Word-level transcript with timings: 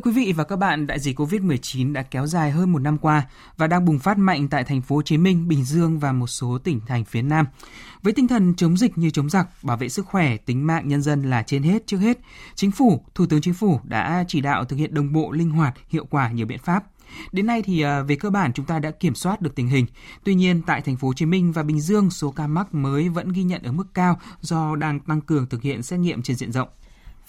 Thưa 0.00 0.10
quý 0.10 0.24
vị 0.24 0.32
và 0.32 0.44
các 0.44 0.56
bạn, 0.56 0.86
đại 0.86 0.98
dịch 1.00 1.20
Covid-19 1.20 1.92
đã 1.92 2.02
kéo 2.02 2.26
dài 2.26 2.50
hơn 2.50 2.72
một 2.72 2.78
năm 2.78 2.98
qua 2.98 3.26
và 3.56 3.66
đang 3.66 3.84
bùng 3.84 3.98
phát 3.98 4.18
mạnh 4.18 4.48
tại 4.48 4.64
thành 4.64 4.82
phố 4.82 4.96
Hồ 4.96 5.02
Chí 5.02 5.18
Minh, 5.18 5.48
Bình 5.48 5.64
Dương 5.64 5.98
và 5.98 6.12
một 6.12 6.26
số 6.26 6.58
tỉnh 6.64 6.80
thành 6.86 7.04
phía 7.04 7.22
Nam. 7.22 7.46
Với 8.02 8.12
tinh 8.12 8.28
thần 8.28 8.54
chống 8.56 8.76
dịch 8.76 8.98
như 8.98 9.10
chống 9.10 9.30
giặc, 9.30 9.48
bảo 9.62 9.76
vệ 9.76 9.88
sức 9.88 10.06
khỏe, 10.06 10.36
tính 10.36 10.66
mạng 10.66 10.88
nhân 10.88 11.02
dân 11.02 11.30
là 11.30 11.42
trên 11.42 11.62
hết 11.62 11.86
trước 11.86 11.96
hết, 11.96 12.18
Chính 12.54 12.70
phủ, 12.70 13.04
Thủ 13.14 13.26
tướng 13.26 13.40
Chính 13.40 13.54
phủ 13.54 13.80
đã 13.84 14.24
chỉ 14.28 14.40
đạo 14.40 14.64
thực 14.64 14.76
hiện 14.76 14.94
đồng 14.94 15.12
bộ, 15.12 15.32
linh 15.32 15.50
hoạt, 15.50 15.74
hiệu 15.88 16.06
quả 16.10 16.30
nhiều 16.30 16.46
biện 16.46 16.58
pháp. 16.58 16.84
Đến 17.32 17.46
nay 17.46 17.62
thì 17.62 17.82
à, 17.82 18.02
về 18.02 18.16
cơ 18.16 18.30
bản 18.30 18.52
chúng 18.52 18.66
ta 18.66 18.78
đã 18.78 18.90
kiểm 18.90 19.14
soát 19.14 19.40
được 19.40 19.54
tình 19.54 19.68
hình. 19.68 19.86
Tuy 20.24 20.34
nhiên 20.34 20.62
tại 20.66 20.80
thành 20.80 20.96
phố 20.96 21.08
Hồ 21.08 21.14
Chí 21.14 21.26
Minh 21.26 21.52
và 21.52 21.62
Bình 21.62 21.80
Dương 21.80 22.10
số 22.10 22.30
ca 22.30 22.46
mắc 22.46 22.74
mới 22.74 23.08
vẫn 23.08 23.32
ghi 23.32 23.42
nhận 23.42 23.62
ở 23.62 23.72
mức 23.72 23.94
cao 23.94 24.20
do 24.40 24.76
đang 24.76 25.00
tăng 25.00 25.20
cường 25.20 25.46
thực 25.46 25.62
hiện 25.62 25.82
xét 25.82 26.00
nghiệm 26.00 26.22
trên 26.22 26.36
diện 26.36 26.52
rộng. 26.52 26.68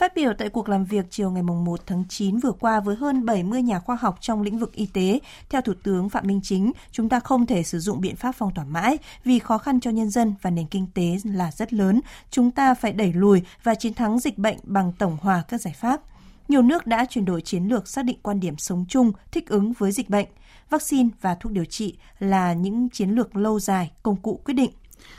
Phát 0.02 0.16
biểu 0.16 0.34
tại 0.38 0.50
cuộc 0.50 0.70
làm 0.70 0.86
việc 0.86 1.06
chiều 1.10 1.32
ngày 1.32 1.44
1 1.44 1.80
tháng 1.86 2.04
9 2.10 2.38
vừa 2.38 2.52
qua 2.52 2.80
với 2.80 2.96
hơn 2.96 3.26
70 3.26 3.62
nhà 3.62 3.80
khoa 3.80 3.96
học 3.96 4.18
trong 4.22 4.42
lĩnh 4.42 4.60
vực 4.60 4.74
y 4.74 4.86
tế, 4.86 5.20
theo 5.50 5.62
Thủ 5.62 5.74
tướng 5.84 6.10
Phạm 6.10 6.28
Minh 6.28 6.40
Chính, 6.44 6.72
chúng 6.92 7.10
ta 7.10 7.20
không 7.20 7.46
thể 7.46 7.64
sử 7.64 7.80
dụng 7.80 8.02
biện 8.02 8.16
pháp 8.16 8.32
phong 8.32 8.54
tỏa 8.54 8.66
mãi 8.66 8.98
vì 9.24 9.40
khó 9.40 9.58
khăn 9.58 9.80
cho 9.80 9.92
nhân 9.92 10.10
dân 10.10 10.34
và 10.42 10.50
nền 10.50 10.68
kinh 10.68 10.88
tế 10.94 11.18
là 11.24 11.52
rất 11.52 11.74
lớn. 11.74 12.02
Chúng 12.32 12.52
ta 12.52 12.74
phải 12.74 12.92
đẩy 12.92 13.14
lùi 13.14 13.42
và 13.64 13.76
chiến 13.76 13.94
thắng 13.94 14.20
dịch 14.20 14.38
bệnh 14.38 14.58
bằng 14.64 14.92
tổng 14.98 15.18
hòa 15.22 15.44
các 15.48 15.62
giải 15.62 15.74
pháp. 15.80 16.02
Nhiều 16.48 16.62
nước 16.62 16.88
đã 16.88 17.06
chuyển 17.06 17.26
đổi 17.26 17.42
chiến 17.42 17.64
lược 17.64 17.88
xác 17.88 18.06
định 18.06 18.18
quan 18.22 18.40
điểm 18.40 18.58
sống 18.58 18.86
chung, 18.90 19.12
thích 19.32 19.50
ứng 19.50 19.74
với 19.74 19.92
dịch 19.92 20.10
bệnh. 20.10 20.28
Vaccine 20.70 21.10
và 21.22 21.36
thuốc 21.36 21.52
điều 21.52 21.66
trị 21.66 21.98
là 22.20 22.54
những 22.54 22.90
chiến 22.90 23.10
lược 23.10 23.36
lâu 23.36 23.60
dài, 23.60 23.92
công 24.04 24.16
cụ 24.16 24.40
quyết 24.46 24.54
định. 24.54 24.72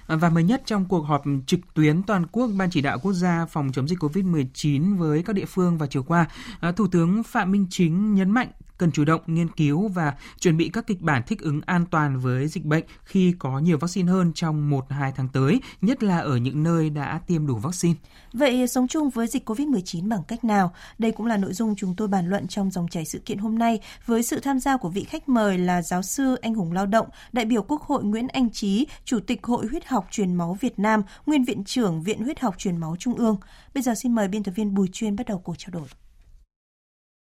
Và 0.06 0.30
mới 0.30 0.44
nhất 0.44 0.62
trong 0.66 0.84
cuộc 0.84 1.00
họp 1.00 1.22
trực 1.46 1.60
tuyến 1.74 2.02
toàn 2.02 2.26
quốc 2.26 2.50
Ban 2.58 2.70
chỉ 2.70 2.80
đạo 2.80 2.98
quốc 2.98 3.12
gia 3.12 3.46
phòng 3.46 3.72
chống 3.72 3.88
dịch 3.88 3.98
COVID-19 3.98 4.96
với 4.96 5.22
các 5.22 5.32
địa 5.32 5.44
phương 5.44 5.78
vào 5.78 5.88
chiều 5.88 6.02
qua, 6.02 6.26
à, 6.60 6.72
Thủ 6.72 6.86
tướng 6.86 7.22
Phạm 7.22 7.52
Minh 7.52 7.66
Chính 7.70 8.14
nhấn 8.14 8.30
mạnh 8.30 8.48
cần 8.82 8.92
chủ 8.92 9.04
động 9.04 9.20
nghiên 9.26 9.48
cứu 9.48 9.88
và 9.88 10.14
chuẩn 10.40 10.56
bị 10.56 10.70
các 10.72 10.86
kịch 10.86 11.00
bản 11.00 11.22
thích 11.26 11.40
ứng 11.40 11.60
an 11.66 11.86
toàn 11.90 12.18
với 12.18 12.48
dịch 12.48 12.64
bệnh 12.64 12.84
khi 13.04 13.34
có 13.38 13.58
nhiều 13.58 13.78
vaccine 13.78 14.12
hơn 14.12 14.32
trong 14.34 14.70
1-2 14.70 15.12
tháng 15.16 15.28
tới, 15.28 15.60
nhất 15.80 16.02
là 16.02 16.18
ở 16.18 16.36
những 16.36 16.62
nơi 16.62 16.90
đã 16.90 17.20
tiêm 17.26 17.46
đủ 17.46 17.56
vaccine. 17.56 17.94
Vậy 18.32 18.66
sống 18.66 18.88
chung 18.88 19.10
với 19.10 19.26
dịch 19.26 19.50
COVID-19 19.50 20.08
bằng 20.08 20.22
cách 20.28 20.44
nào? 20.44 20.72
Đây 20.98 21.12
cũng 21.12 21.26
là 21.26 21.36
nội 21.36 21.52
dung 21.52 21.74
chúng 21.76 21.96
tôi 21.96 22.08
bàn 22.08 22.28
luận 22.28 22.48
trong 22.48 22.70
dòng 22.70 22.88
chảy 22.88 23.04
sự 23.04 23.18
kiện 23.18 23.38
hôm 23.38 23.58
nay 23.58 23.80
với 24.06 24.22
sự 24.22 24.40
tham 24.40 24.60
gia 24.60 24.76
của 24.76 24.88
vị 24.88 25.04
khách 25.04 25.28
mời 25.28 25.58
là 25.58 25.82
giáo 25.82 26.02
sư 26.02 26.34
anh 26.34 26.54
hùng 26.54 26.72
lao 26.72 26.86
động, 26.86 27.06
đại 27.32 27.44
biểu 27.44 27.62
Quốc 27.62 27.82
hội 27.82 28.04
Nguyễn 28.04 28.28
Anh 28.28 28.50
Trí, 28.50 28.86
Chủ 29.04 29.20
tịch 29.20 29.46
Hội 29.46 29.66
huyết 29.66 29.86
học 29.86 30.06
truyền 30.10 30.34
máu 30.34 30.56
Việt 30.60 30.78
Nam, 30.78 31.02
nguyên 31.26 31.44
viện 31.44 31.64
trưởng 31.64 32.02
Viện 32.02 32.22
huyết 32.22 32.40
học 32.40 32.54
truyền 32.58 32.76
máu 32.76 32.96
Trung 32.98 33.14
ương. 33.14 33.36
Bây 33.74 33.82
giờ 33.82 33.94
xin 33.94 34.14
mời 34.14 34.28
biên 34.28 34.42
tập 34.42 34.52
viên 34.54 34.74
Bùi 34.74 34.88
Chuyên 34.92 35.16
bắt 35.16 35.26
đầu 35.26 35.38
cuộc 35.38 35.54
trao 35.58 35.70
đổi. 35.70 35.88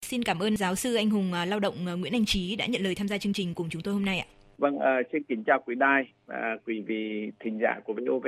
Xin 0.04 0.24
cảm 0.24 0.40
ơn 0.40 0.58
giáo 0.58 0.76
sư 0.76 0.96
anh 0.96 1.10
hùng 1.10 1.34
à, 1.34 1.46
lao 1.46 1.60
động 1.60 1.88
à, 1.88 1.94
Nguyễn 1.94 2.14
Anh 2.14 2.26
Trí 2.26 2.56
đã 2.56 2.66
nhận 2.66 2.82
lời 2.82 2.96
tham 2.96 3.08
gia 3.08 3.18
chương 3.18 3.34
trình 3.34 3.54
cùng 3.54 3.70
chúng 3.70 3.82
tôi 3.82 3.94
hôm 3.94 4.06
nay 4.06 4.20
ạ. 4.20 4.26
Vâng, 4.58 4.76
uh, 4.76 4.84
xin 5.12 5.24
kính 5.24 5.44
chào 5.44 5.60
quý 5.66 5.76
đài 5.76 6.04
và 6.26 6.58
quý 6.66 6.82
vị 6.88 7.32
thính 7.40 7.60
giả 7.62 7.80
của 7.86 7.94
VOV. 7.94 8.28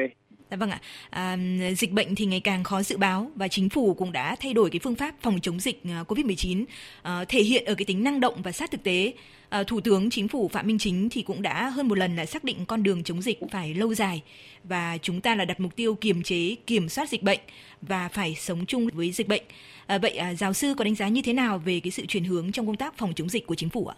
Dạ 0.56 0.59
vâng 0.59 0.70
ạ. 0.70 0.80
À, 1.09 1.38
dịch 1.78 1.92
bệnh 1.92 2.16
thì 2.16 2.25
ngày 2.25 2.39
càng 2.39 2.64
khó 2.64 2.81
dự 2.81 2.98
báo 2.98 3.31
và 3.36 3.48
chính 3.48 3.70
phủ 3.70 3.94
cũng 3.94 4.11
đã 4.11 4.36
thay 4.39 4.53
đổi 4.53 4.70
cái 4.70 4.80
phương 4.80 4.95
pháp 4.95 5.16
phòng 5.22 5.39
chống 5.42 5.59
dịch 5.59 5.81
à, 5.84 6.03
COVID-19 6.08 6.66
à, 7.02 7.25
thể 7.28 7.42
hiện 7.42 7.66
ở 7.66 7.75
cái 7.75 7.86
tính 7.86 8.03
năng 8.03 8.20
động 8.20 8.42
và 8.44 8.52
sát 8.52 8.72
thực 8.72 8.83
tế. 8.83 9.14
À, 9.50 9.64
Thủ 9.64 9.80
tướng 9.80 10.09
Chính 10.09 10.28
phủ 10.28 10.48
Phạm 10.48 10.67
Minh 10.67 10.78
Chính 10.78 11.09
thì 11.09 11.22
cũng 11.22 11.42
đã 11.42 11.70
hơn 11.70 11.88
một 11.88 11.98
lần 11.98 12.16
là 12.16 12.26
xác 12.26 12.43
định 12.43 12.66
con 12.66 12.83
đường 12.83 13.04
chống 13.04 13.21
dịch 13.21 13.39
phải 13.52 13.73
lâu 13.73 13.93
dài 13.93 14.23
và 14.64 14.98
chúng 15.02 15.21
ta 15.21 15.36
là 15.36 15.45
đặt 15.45 15.60
mục 15.60 15.76
tiêu 15.76 15.95
kiềm 15.95 16.23
chế, 16.23 16.55
kiểm 16.67 16.89
soát 16.89 17.10
dịch 17.10 17.23
bệnh 17.23 17.39
và 17.82 18.08
phải 18.08 18.36
sống 18.36 18.66
chung 18.66 18.87
với 18.93 19.11
dịch 19.11 19.27
bệnh. 19.27 19.43
À, 19.87 19.98
vậy 19.98 20.17
à, 20.17 20.33
giáo 20.33 20.54
sư 20.54 20.73
có 20.77 20.83
đánh 20.83 20.95
giá 20.95 21.08
như 21.08 21.22
thế 21.22 21.33
nào 21.33 21.58
về 21.58 21.80
cái 21.80 21.92
sự 21.92 22.05
chuyển 22.05 22.23
hướng 22.23 22.52
trong 22.52 22.66
công 22.66 22.77
tác 22.77 22.93
phòng 22.98 23.14
chống 23.16 23.30
dịch 23.30 23.48
của 23.48 23.55
chính 23.55 23.70
phủ 23.70 23.87
ạ? 23.87 23.95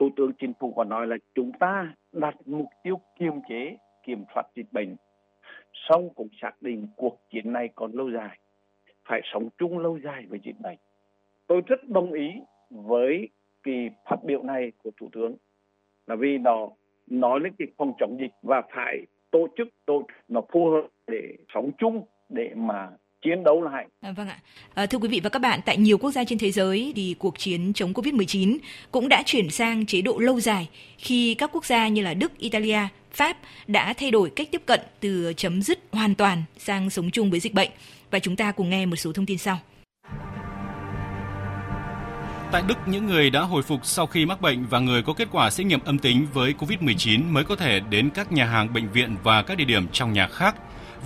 Thủ 0.00 0.10
tướng 0.16 0.32
Chính 0.40 0.52
phủ 0.60 0.72
có 0.76 0.84
nói 0.84 1.06
là 1.06 1.16
chúng 1.34 1.52
ta 1.60 1.94
đặt 2.12 2.34
mục 2.46 2.66
tiêu 2.84 3.00
kiềm 3.18 3.32
chế, 3.48 3.76
kiểm 4.06 4.24
soát 4.34 4.42
dịch 4.56 4.72
bệnh, 4.72 4.96
song 5.88 6.08
cũng 6.14 6.28
xác 6.42 6.62
định 6.62 6.86
cuộc 6.96 7.20
chiến 7.30 7.52
này 7.52 7.68
còn 7.74 7.92
lâu 7.92 8.10
dài, 8.10 8.38
phải 9.08 9.20
sống 9.32 9.48
chung 9.58 9.78
lâu 9.78 9.98
dài 10.04 10.24
với 10.28 10.40
dịch 10.44 10.60
bệnh. 10.62 10.78
Tôi 11.46 11.60
rất 11.66 11.88
đồng 11.88 12.12
ý 12.12 12.28
với 12.70 13.28
kỳ 13.62 13.88
phát 14.10 14.24
biểu 14.24 14.42
này 14.42 14.72
của 14.82 14.90
Thủ 15.00 15.08
tướng 15.12 15.36
là 16.06 16.16
vì 16.16 16.38
nó 16.38 16.68
nói 17.06 17.40
lên 17.40 17.52
cái 17.58 17.68
phòng 17.76 17.92
chống 17.98 18.16
dịch 18.20 18.32
và 18.42 18.62
phải 18.74 18.96
tổ 19.30 19.46
chức 19.56 19.68
tổ 19.86 20.06
nó 20.28 20.40
phù 20.52 20.70
hợp 20.70 20.86
để 21.06 21.36
sống 21.54 21.70
chung 21.78 22.04
để 22.28 22.50
mà 22.56 22.90
chiến 23.22 23.44
đấu 23.44 23.62
lại. 23.62 23.86
À, 24.00 24.12
vâng 24.12 24.28
ạ. 24.28 24.38
À, 24.74 24.86
thưa 24.86 24.98
quý 24.98 25.08
vị 25.08 25.20
và 25.24 25.30
các 25.30 25.38
bạn, 25.38 25.60
tại 25.66 25.76
nhiều 25.76 25.98
quốc 25.98 26.10
gia 26.10 26.24
trên 26.24 26.38
thế 26.38 26.50
giới 26.50 26.92
thì 26.96 27.16
cuộc 27.18 27.38
chiến 27.38 27.72
chống 27.74 27.92
Covid-19 27.92 28.58
cũng 28.90 29.08
đã 29.08 29.22
chuyển 29.26 29.50
sang 29.50 29.86
chế 29.86 30.02
độ 30.02 30.18
lâu 30.18 30.40
dài 30.40 30.68
khi 30.98 31.34
các 31.34 31.50
quốc 31.52 31.64
gia 31.64 31.88
như 31.88 32.02
là 32.02 32.14
Đức, 32.14 32.38
Italia, 32.38 32.78
Pháp 33.14 33.36
đã 33.66 33.92
thay 33.92 34.10
đổi 34.10 34.30
cách 34.36 34.48
tiếp 34.52 34.62
cận 34.66 34.80
từ 35.00 35.32
chấm 35.36 35.62
dứt 35.62 35.78
hoàn 35.92 36.14
toàn 36.14 36.42
sang 36.58 36.90
sống 36.90 37.10
chung 37.10 37.30
với 37.30 37.40
dịch 37.40 37.54
bệnh. 37.54 37.70
Và 38.10 38.18
chúng 38.18 38.36
ta 38.36 38.52
cùng 38.52 38.70
nghe 38.70 38.86
một 38.86 38.96
số 38.96 39.12
thông 39.12 39.26
tin 39.26 39.38
sau. 39.38 39.58
Tại 42.52 42.62
Đức, 42.66 42.78
những 42.86 43.06
người 43.06 43.30
đã 43.30 43.40
hồi 43.40 43.62
phục 43.62 43.86
sau 43.86 44.06
khi 44.06 44.26
mắc 44.26 44.40
bệnh 44.40 44.66
và 44.66 44.78
người 44.78 45.02
có 45.02 45.12
kết 45.12 45.28
quả 45.32 45.50
xét 45.50 45.66
nghiệm 45.66 45.80
âm 45.84 45.98
tính 45.98 46.26
với 46.34 46.54
COVID-19 46.58 47.32
mới 47.32 47.44
có 47.44 47.56
thể 47.56 47.80
đến 47.80 48.10
các 48.10 48.32
nhà 48.32 48.44
hàng, 48.44 48.72
bệnh 48.72 48.88
viện 48.92 49.16
và 49.22 49.42
các 49.42 49.58
địa 49.58 49.64
điểm 49.64 49.86
trong 49.92 50.12
nhà 50.12 50.28
khác 50.28 50.54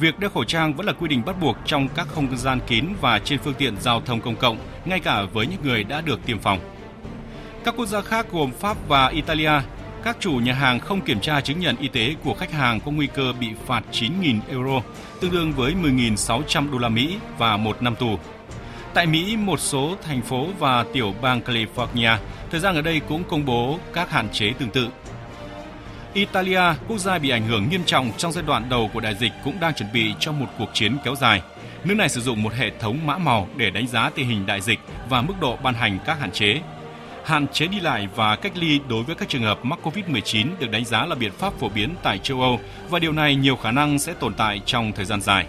việc 0.01 0.19
đeo 0.19 0.31
khẩu 0.31 0.45
trang 0.45 0.75
vẫn 0.75 0.87
là 0.87 0.93
quy 0.93 1.09
định 1.09 1.23
bắt 1.27 1.41
buộc 1.41 1.57
trong 1.65 1.89
các 1.89 2.09
không 2.09 2.39
gian 2.39 2.61
kín 2.67 2.85
và 3.01 3.19
trên 3.19 3.39
phương 3.39 3.55
tiện 3.55 3.81
giao 3.81 4.01
thông 4.01 4.21
công 4.21 4.37
cộng, 4.37 4.59
ngay 4.85 5.01
cả 5.01 5.23
với 5.33 5.47
những 5.47 5.63
người 5.63 5.85
đã 5.85 6.01
được 6.01 6.27
tiêm 6.27 6.39
phòng. 6.39 6.59
Các 7.65 7.75
quốc 7.77 7.87
gia 7.87 8.01
khác 8.01 8.27
gồm 8.33 8.51
Pháp 8.53 8.89
và 8.89 9.09
Italia, 9.09 9.53
các 10.09 10.17
chủ 10.21 10.33
nhà 10.33 10.55
hàng 10.55 10.81
không 10.81 11.01
kiểm 11.01 11.21
tra 11.21 11.41
chứng 11.41 11.61
nhận 11.61 11.77
y 11.77 11.89
tế 11.89 12.15
của 12.25 12.35
khách 12.35 12.53
hàng 12.53 12.81
có 12.81 12.91
nguy 12.91 13.07
cơ 13.07 13.33
bị 13.41 13.49
phạt 13.67 13.83
9.000 13.93 14.41
euro, 14.49 14.81
tương 15.21 15.31
đương 15.31 15.53
với 15.53 15.75
10.600 15.83 16.71
đô 16.71 16.79
la 16.79 16.89
Mỹ 16.89 17.17
và 17.39 17.57
một 17.57 17.83
năm 17.83 17.97
tù. 17.97 18.19
Tại 18.95 19.07
Mỹ, 19.07 19.37
một 19.37 19.61
số 19.61 19.97
thành 20.03 20.23
phố 20.23 20.47
và 20.59 20.85
tiểu 20.93 21.15
bang 21.23 21.41
California 21.41 22.17
thời 22.51 22.61
gian 22.61 22.75
ở 22.75 22.83
đây 22.83 23.01
cũng 23.09 23.25
công 23.25 23.45
bố 23.45 23.79
các 23.93 24.11
hạn 24.11 24.29
chế 24.33 24.53
tương 24.59 24.71
tự. 24.71 24.89
Italia, 26.15 26.63
quốc 26.89 26.99
gia 26.99 27.19
bị 27.19 27.31
ảnh 27.31 27.47
hưởng 27.47 27.69
nghiêm 27.71 27.85
trọng 27.87 28.11
trong 28.17 28.33
giai 28.33 28.45
đoạn 28.47 28.69
đầu 28.69 28.91
của 28.95 29.01
đại 29.01 29.15
dịch 29.15 29.33
cũng 29.45 29.61
đang 29.61 29.75
chuẩn 29.75 29.93
bị 29.93 30.15
cho 30.21 30.33
một 30.33 30.47
cuộc 30.59 30.71
chiến 30.73 30.97
kéo 31.05 31.15
dài. 31.15 31.43
Nước 31.85 31.95
này 31.95 32.09
sử 32.09 32.21
dụng 32.21 32.43
một 32.43 32.53
hệ 32.55 32.71
thống 32.81 33.07
mã 33.07 33.19
màu 33.19 33.49
để 33.57 33.71
đánh 33.71 33.87
giá 33.87 34.11
tình 34.11 34.29
hình 34.29 34.47
đại 34.47 34.61
dịch 34.61 34.79
và 35.09 35.23
mức 35.23 35.35
độ 35.41 35.57
ban 35.63 35.75
hành 35.75 35.99
các 36.07 36.21
hạn 36.21 36.31
chế. 36.33 36.61
Hạn 37.28 37.47
chế 37.49 37.66
đi 37.66 37.81
lại 37.81 38.09
và 38.15 38.37
cách 38.37 38.53
ly 38.56 38.81
đối 38.89 39.03
với 39.03 39.15
các 39.15 39.28
trường 39.28 39.43
hợp 39.43 39.65
mắc 39.65 39.78
COVID-19 39.83 40.47
được 40.59 40.71
đánh 40.71 40.84
giá 40.84 41.06
là 41.06 41.15
biện 41.15 41.33
pháp 41.33 41.53
phổ 41.61 41.69
biến 41.69 41.94
tại 42.03 42.19
châu 42.19 42.41
Âu 42.41 42.61
và 42.91 42.99
điều 42.99 43.12
này 43.12 43.34
nhiều 43.34 43.56
khả 43.56 43.71
năng 43.71 43.99
sẽ 43.99 44.15
tồn 44.21 44.34
tại 44.34 44.61
trong 44.66 44.93
thời 44.93 45.05
gian 45.05 45.21
dài. 45.21 45.47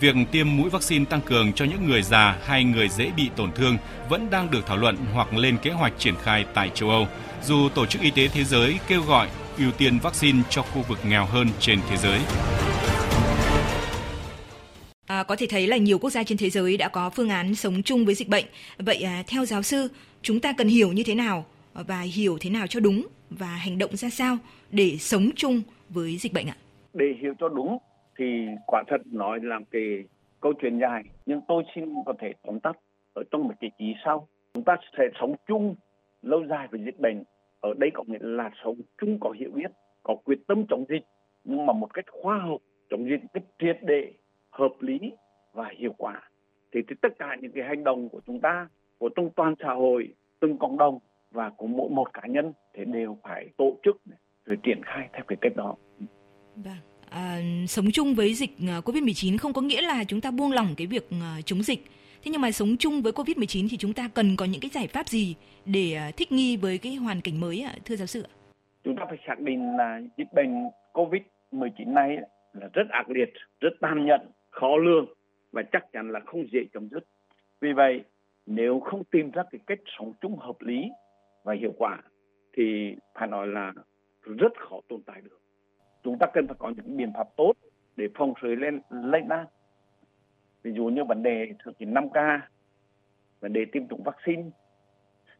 Việc 0.00 0.16
tiêm 0.32 0.56
mũi 0.56 0.70
vaccine 0.70 1.04
tăng 1.04 1.20
cường 1.20 1.52
cho 1.52 1.64
những 1.64 1.88
người 1.88 2.02
già 2.02 2.38
hay 2.44 2.64
người 2.64 2.88
dễ 2.88 3.10
bị 3.16 3.30
tổn 3.36 3.52
thương 3.52 3.78
vẫn 4.08 4.30
đang 4.30 4.50
được 4.50 4.66
thảo 4.66 4.76
luận 4.76 4.96
hoặc 5.14 5.34
lên 5.34 5.56
kế 5.56 5.70
hoạch 5.70 5.92
triển 5.98 6.14
khai 6.22 6.44
tại 6.54 6.70
châu 6.74 6.90
Âu, 6.90 7.08
dù 7.44 7.68
Tổ 7.68 7.86
chức 7.86 8.02
Y 8.02 8.10
tế 8.10 8.28
Thế 8.28 8.44
giới 8.44 8.78
kêu 8.88 9.02
gọi 9.02 9.28
ưu 9.58 9.70
tiên 9.72 9.98
vaccine 9.98 10.42
cho 10.50 10.62
khu 10.62 10.82
vực 10.88 10.98
nghèo 11.04 11.26
hơn 11.26 11.48
trên 11.60 11.80
thế 11.90 11.96
giới. 11.96 12.18
À, 15.10 15.22
có 15.22 15.36
thể 15.38 15.46
thấy 15.50 15.66
là 15.66 15.76
nhiều 15.76 15.98
quốc 15.98 16.10
gia 16.10 16.24
trên 16.24 16.38
thế 16.38 16.50
giới 16.50 16.76
đã 16.76 16.88
có 16.88 17.10
phương 17.10 17.28
án 17.28 17.54
sống 17.54 17.82
chung 17.84 18.04
với 18.04 18.14
dịch 18.14 18.28
bệnh. 18.28 18.44
Vậy 18.78 19.02
à, 19.04 19.22
theo 19.26 19.44
giáo 19.44 19.62
sư, 19.62 19.88
chúng 20.22 20.40
ta 20.40 20.52
cần 20.58 20.68
hiểu 20.68 20.92
như 20.92 21.02
thế 21.06 21.14
nào 21.14 21.44
à, 21.74 21.82
và 21.88 22.00
hiểu 22.00 22.38
thế 22.40 22.50
nào 22.50 22.66
cho 22.66 22.80
đúng 22.80 23.06
và 23.30 23.46
hành 23.46 23.78
động 23.78 23.90
ra 23.96 24.08
sao 24.08 24.36
để 24.70 24.96
sống 24.98 25.30
chung 25.36 25.62
với 25.88 26.16
dịch 26.16 26.32
bệnh 26.32 26.46
ạ? 26.46 26.56
Để 26.94 27.06
hiểu 27.20 27.34
cho 27.40 27.48
đúng 27.48 27.78
thì 28.18 28.24
quả 28.66 28.82
thật 28.88 29.00
nói 29.06 29.38
làm 29.42 29.64
cái 29.64 30.04
câu 30.40 30.52
chuyện 30.62 30.78
dài, 30.80 31.02
nhưng 31.26 31.40
tôi 31.48 31.62
xin 31.74 31.84
có 32.06 32.14
thể 32.20 32.32
tóm 32.46 32.60
tắt 32.60 32.76
ở 33.14 33.22
trong 33.30 33.48
một 33.48 33.54
cái 33.60 33.70
ý 33.76 33.86
sau. 34.04 34.28
Chúng 34.54 34.64
ta 34.64 34.76
sẽ 34.98 35.04
sống 35.20 35.34
chung 35.48 35.74
lâu 36.22 36.44
dài 36.50 36.68
với 36.70 36.80
dịch 36.84 36.98
bệnh 37.00 37.24
ở 37.60 37.74
đây 37.78 37.90
có 37.94 38.04
nghĩa 38.06 38.18
là 38.20 38.50
sống 38.64 38.76
chung 39.00 39.18
có 39.20 39.30
hiểu 39.40 39.50
biết 39.54 39.70
có 40.02 40.14
quyết 40.24 40.38
tâm 40.48 40.66
chống 40.68 40.84
dịch 40.88 41.04
nhưng 41.44 41.66
mà 41.66 41.72
một 41.72 41.94
cách 41.94 42.04
khoa 42.22 42.38
học 42.38 42.60
chống 42.90 43.10
dịch 43.10 43.20
cách 43.32 43.44
triệt 43.58 43.76
để 43.82 44.12
hợp 44.60 44.72
lý 44.80 44.98
và 45.52 45.70
hiệu 45.78 45.94
quả 45.98 46.30
thì, 46.72 46.80
thì 46.88 46.94
tất 47.02 47.08
cả 47.18 47.36
những 47.40 47.52
cái 47.54 47.64
hành 47.64 47.84
động 47.84 48.08
của 48.08 48.20
chúng 48.26 48.40
ta 48.40 48.68
của 48.98 49.08
trong 49.16 49.30
toàn 49.36 49.54
xã 49.62 49.72
hội 49.72 50.14
từng 50.40 50.58
cộng 50.58 50.78
đồng 50.78 50.98
và 51.30 51.50
của 51.56 51.66
mỗi 51.66 51.90
một 51.90 52.12
cá 52.12 52.22
nhân 52.26 52.52
thì 52.74 52.84
đều 52.84 53.18
phải 53.22 53.48
tổ 53.56 53.76
chức 53.84 53.96
rồi 54.46 54.58
triển 54.62 54.80
khai 54.84 55.08
theo 55.12 55.24
cái 55.28 55.38
cách 55.40 55.52
đó. 55.56 55.74
Vâng. 56.56 56.74
À, 57.10 57.40
sống 57.68 57.90
chung 57.92 58.14
với 58.14 58.34
dịch 58.34 58.50
à, 58.68 58.80
Covid-19 58.84 59.38
không 59.38 59.52
có 59.52 59.60
nghĩa 59.60 59.80
là 59.80 60.04
chúng 60.04 60.20
ta 60.20 60.30
buông 60.30 60.52
lỏng 60.52 60.74
cái 60.76 60.86
việc 60.86 61.08
à, 61.10 61.40
chống 61.44 61.62
dịch 61.62 61.80
Thế 62.24 62.30
nhưng 62.30 62.40
mà 62.40 62.50
sống 62.50 62.76
chung 62.78 63.02
với 63.02 63.12
Covid-19 63.12 63.66
thì 63.70 63.76
chúng 63.76 63.92
ta 63.92 64.08
cần 64.14 64.36
có 64.36 64.44
những 64.44 64.60
cái 64.60 64.70
giải 64.70 64.86
pháp 64.86 65.08
gì 65.08 65.36
để 65.66 65.94
à, 65.94 66.10
thích 66.16 66.32
nghi 66.32 66.56
với 66.56 66.78
cái 66.78 66.94
hoàn 66.94 67.20
cảnh 67.20 67.40
mới 67.40 67.62
ạ, 67.62 67.72
thưa 67.84 67.96
giáo 67.96 68.06
sư 68.06 68.22
ạ? 68.22 68.32
Chúng 68.84 68.96
ta 68.96 69.04
phải 69.08 69.18
xác 69.26 69.40
định 69.40 69.76
là 69.76 70.00
dịch 70.16 70.32
bệnh 70.32 70.50
Covid-19 70.92 71.92
này 71.92 72.16
là 72.52 72.68
rất 72.72 72.88
ác 72.90 73.10
liệt, 73.10 73.32
rất 73.60 73.70
tàn 73.80 74.06
nhẫn, 74.06 74.20
khó 74.50 74.76
lường 74.76 75.06
và 75.52 75.62
chắc 75.72 75.92
chắn 75.92 76.10
là 76.10 76.20
không 76.20 76.52
dễ 76.52 76.60
chấm 76.72 76.88
dứt. 76.88 77.04
Vì 77.60 77.72
vậy, 77.72 78.04
nếu 78.46 78.80
không 78.80 79.04
tìm 79.04 79.30
ra 79.30 79.42
cái 79.50 79.60
cách 79.66 79.78
sống 79.98 80.12
chung 80.20 80.36
hợp 80.36 80.56
lý 80.60 80.90
và 81.42 81.54
hiệu 81.54 81.72
quả 81.78 82.02
thì 82.52 82.96
phải 83.14 83.28
nói 83.28 83.46
là 83.46 83.72
rất 84.22 84.52
khó 84.58 84.80
tồn 84.88 85.02
tại 85.06 85.20
được. 85.20 85.40
Chúng 86.02 86.18
ta 86.18 86.26
cần 86.32 86.46
phải 86.46 86.56
có 86.58 86.72
những 86.76 86.96
biện 86.96 87.12
pháp 87.14 87.26
tốt 87.36 87.52
để 87.96 88.08
phòng 88.14 88.34
sự 88.42 88.54
lên 88.54 88.80
lây 88.90 89.22
lan. 89.28 89.46
Ví 90.62 90.72
dụ 90.72 90.84
như 90.84 91.04
vấn 91.04 91.22
đề 91.22 91.52
thực 91.64 91.78
hiện 91.78 91.94
5K, 91.94 92.40
vấn 93.40 93.52
đề 93.52 93.64
tiêm 93.72 93.88
chủng 93.88 94.02
vaccine, 94.02 94.42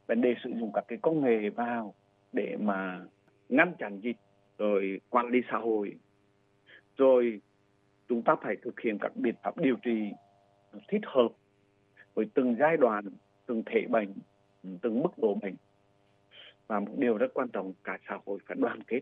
vấn 0.07 0.21
đề 0.21 0.35
sử 0.45 0.51
dụng 0.51 0.71
các 0.75 0.85
cái 0.89 0.99
công 1.03 1.25
nghệ 1.25 1.51
vào 1.51 1.95
để 2.33 2.57
mà 2.61 3.01
ngăn 3.49 3.75
chặn 3.79 4.01
dịch, 4.01 4.17
rồi 4.59 5.01
quản 5.11 5.29
lý 5.29 5.41
xã 5.51 5.59
hội, 5.59 5.95
rồi 6.97 7.41
chúng 8.11 8.23
ta 8.23 8.37
phải 8.43 8.57
thực 8.63 8.81
hiện 8.81 8.99
các 9.01 9.17
biện 9.17 9.35
pháp 9.43 9.59
điều 9.59 9.77
trị 9.77 10.13
thích 10.89 11.03
hợp 11.07 11.29
với 12.15 12.27
từng 12.35 12.57
giai 12.59 12.77
đoạn, 12.77 13.05
từng 13.47 13.63
thể 13.67 13.87
bệnh, 13.91 14.13
từng 14.83 15.03
mức 15.03 15.19
độ 15.19 15.35
bệnh. 15.43 15.55
Và 16.67 16.81
một 16.81 16.93
điều 16.99 17.19
rất 17.19 17.35
quan 17.35 17.49
trọng 17.49 17.73
cả 17.85 17.99
xã 18.09 18.19
hội 18.27 18.39
phải 18.47 18.57
đoàn 18.61 18.83
kết, 18.87 19.01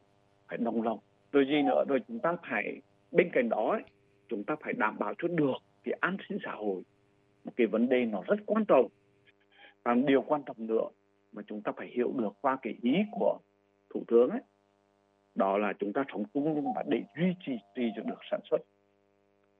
phải 0.48 0.58
đồng 0.58 0.82
lòng. 0.82 0.98
Rồi 1.32 1.46
gì 1.46 1.62
nữa, 1.62 1.84
rồi 1.88 1.98
chúng 2.08 2.18
ta 2.18 2.36
phải 2.50 2.80
bên 3.12 3.30
cạnh 3.32 3.48
đó 3.48 3.70
ấy, 3.70 3.82
chúng 4.28 4.44
ta 4.44 4.56
phải 4.60 4.72
đảm 4.72 4.98
bảo 4.98 5.14
cho 5.18 5.28
được 5.28 5.56
cái 5.84 5.94
an 6.00 6.16
sinh 6.28 6.38
xã 6.44 6.52
hội. 6.52 6.82
Một 7.44 7.52
cái 7.56 7.66
vấn 7.66 7.88
đề 7.88 8.04
nó 8.04 8.22
rất 8.26 8.36
quan 8.46 8.64
trọng. 8.64 8.88
Và 9.82 9.94
điều 9.94 10.22
quan 10.22 10.42
trọng 10.46 10.66
nữa 10.66 10.88
mà 11.32 11.42
chúng 11.46 11.62
ta 11.62 11.72
phải 11.76 11.88
hiểu 11.88 12.12
được 12.16 12.32
qua 12.40 12.58
cái 12.62 12.74
ý 12.82 12.92
của 13.12 13.38
thủ 13.90 14.04
tướng 14.08 14.30
ấy, 14.30 14.40
đó 15.34 15.58
là 15.58 15.72
chúng 15.78 15.92
ta 15.92 16.04
sống 16.12 16.24
chung 16.34 16.54
nhưng 16.54 16.72
mà 16.74 16.82
để 16.88 17.02
duy 17.16 17.34
trì 17.46 17.52
trì 17.74 17.82
cho 17.96 18.02
được 18.02 18.18
sản 18.30 18.40
xuất 18.50 18.58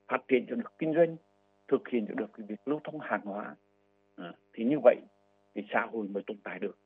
phát 0.08 0.20
triển 0.28 0.46
cho 0.48 0.56
được 0.56 0.72
kinh 0.78 0.94
doanh 0.94 1.16
thực 1.68 1.88
hiện 1.88 2.06
cho 2.08 2.14
được 2.14 2.30
cái 2.36 2.46
việc 2.48 2.68
lưu 2.68 2.80
thông 2.84 3.00
hàng 3.00 3.20
hóa 3.24 3.56
à, 4.16 4.32
thì 4.54 4.64
như 4.64 4.76
vậy 4.84 4.96
thì 5.54 5.62
xã 5.72 5.86
hội 5.92 6.06
mới 6.08 6.22
tồn 6.26 6.36
tại 6.44 6.58
được 6.58 6.78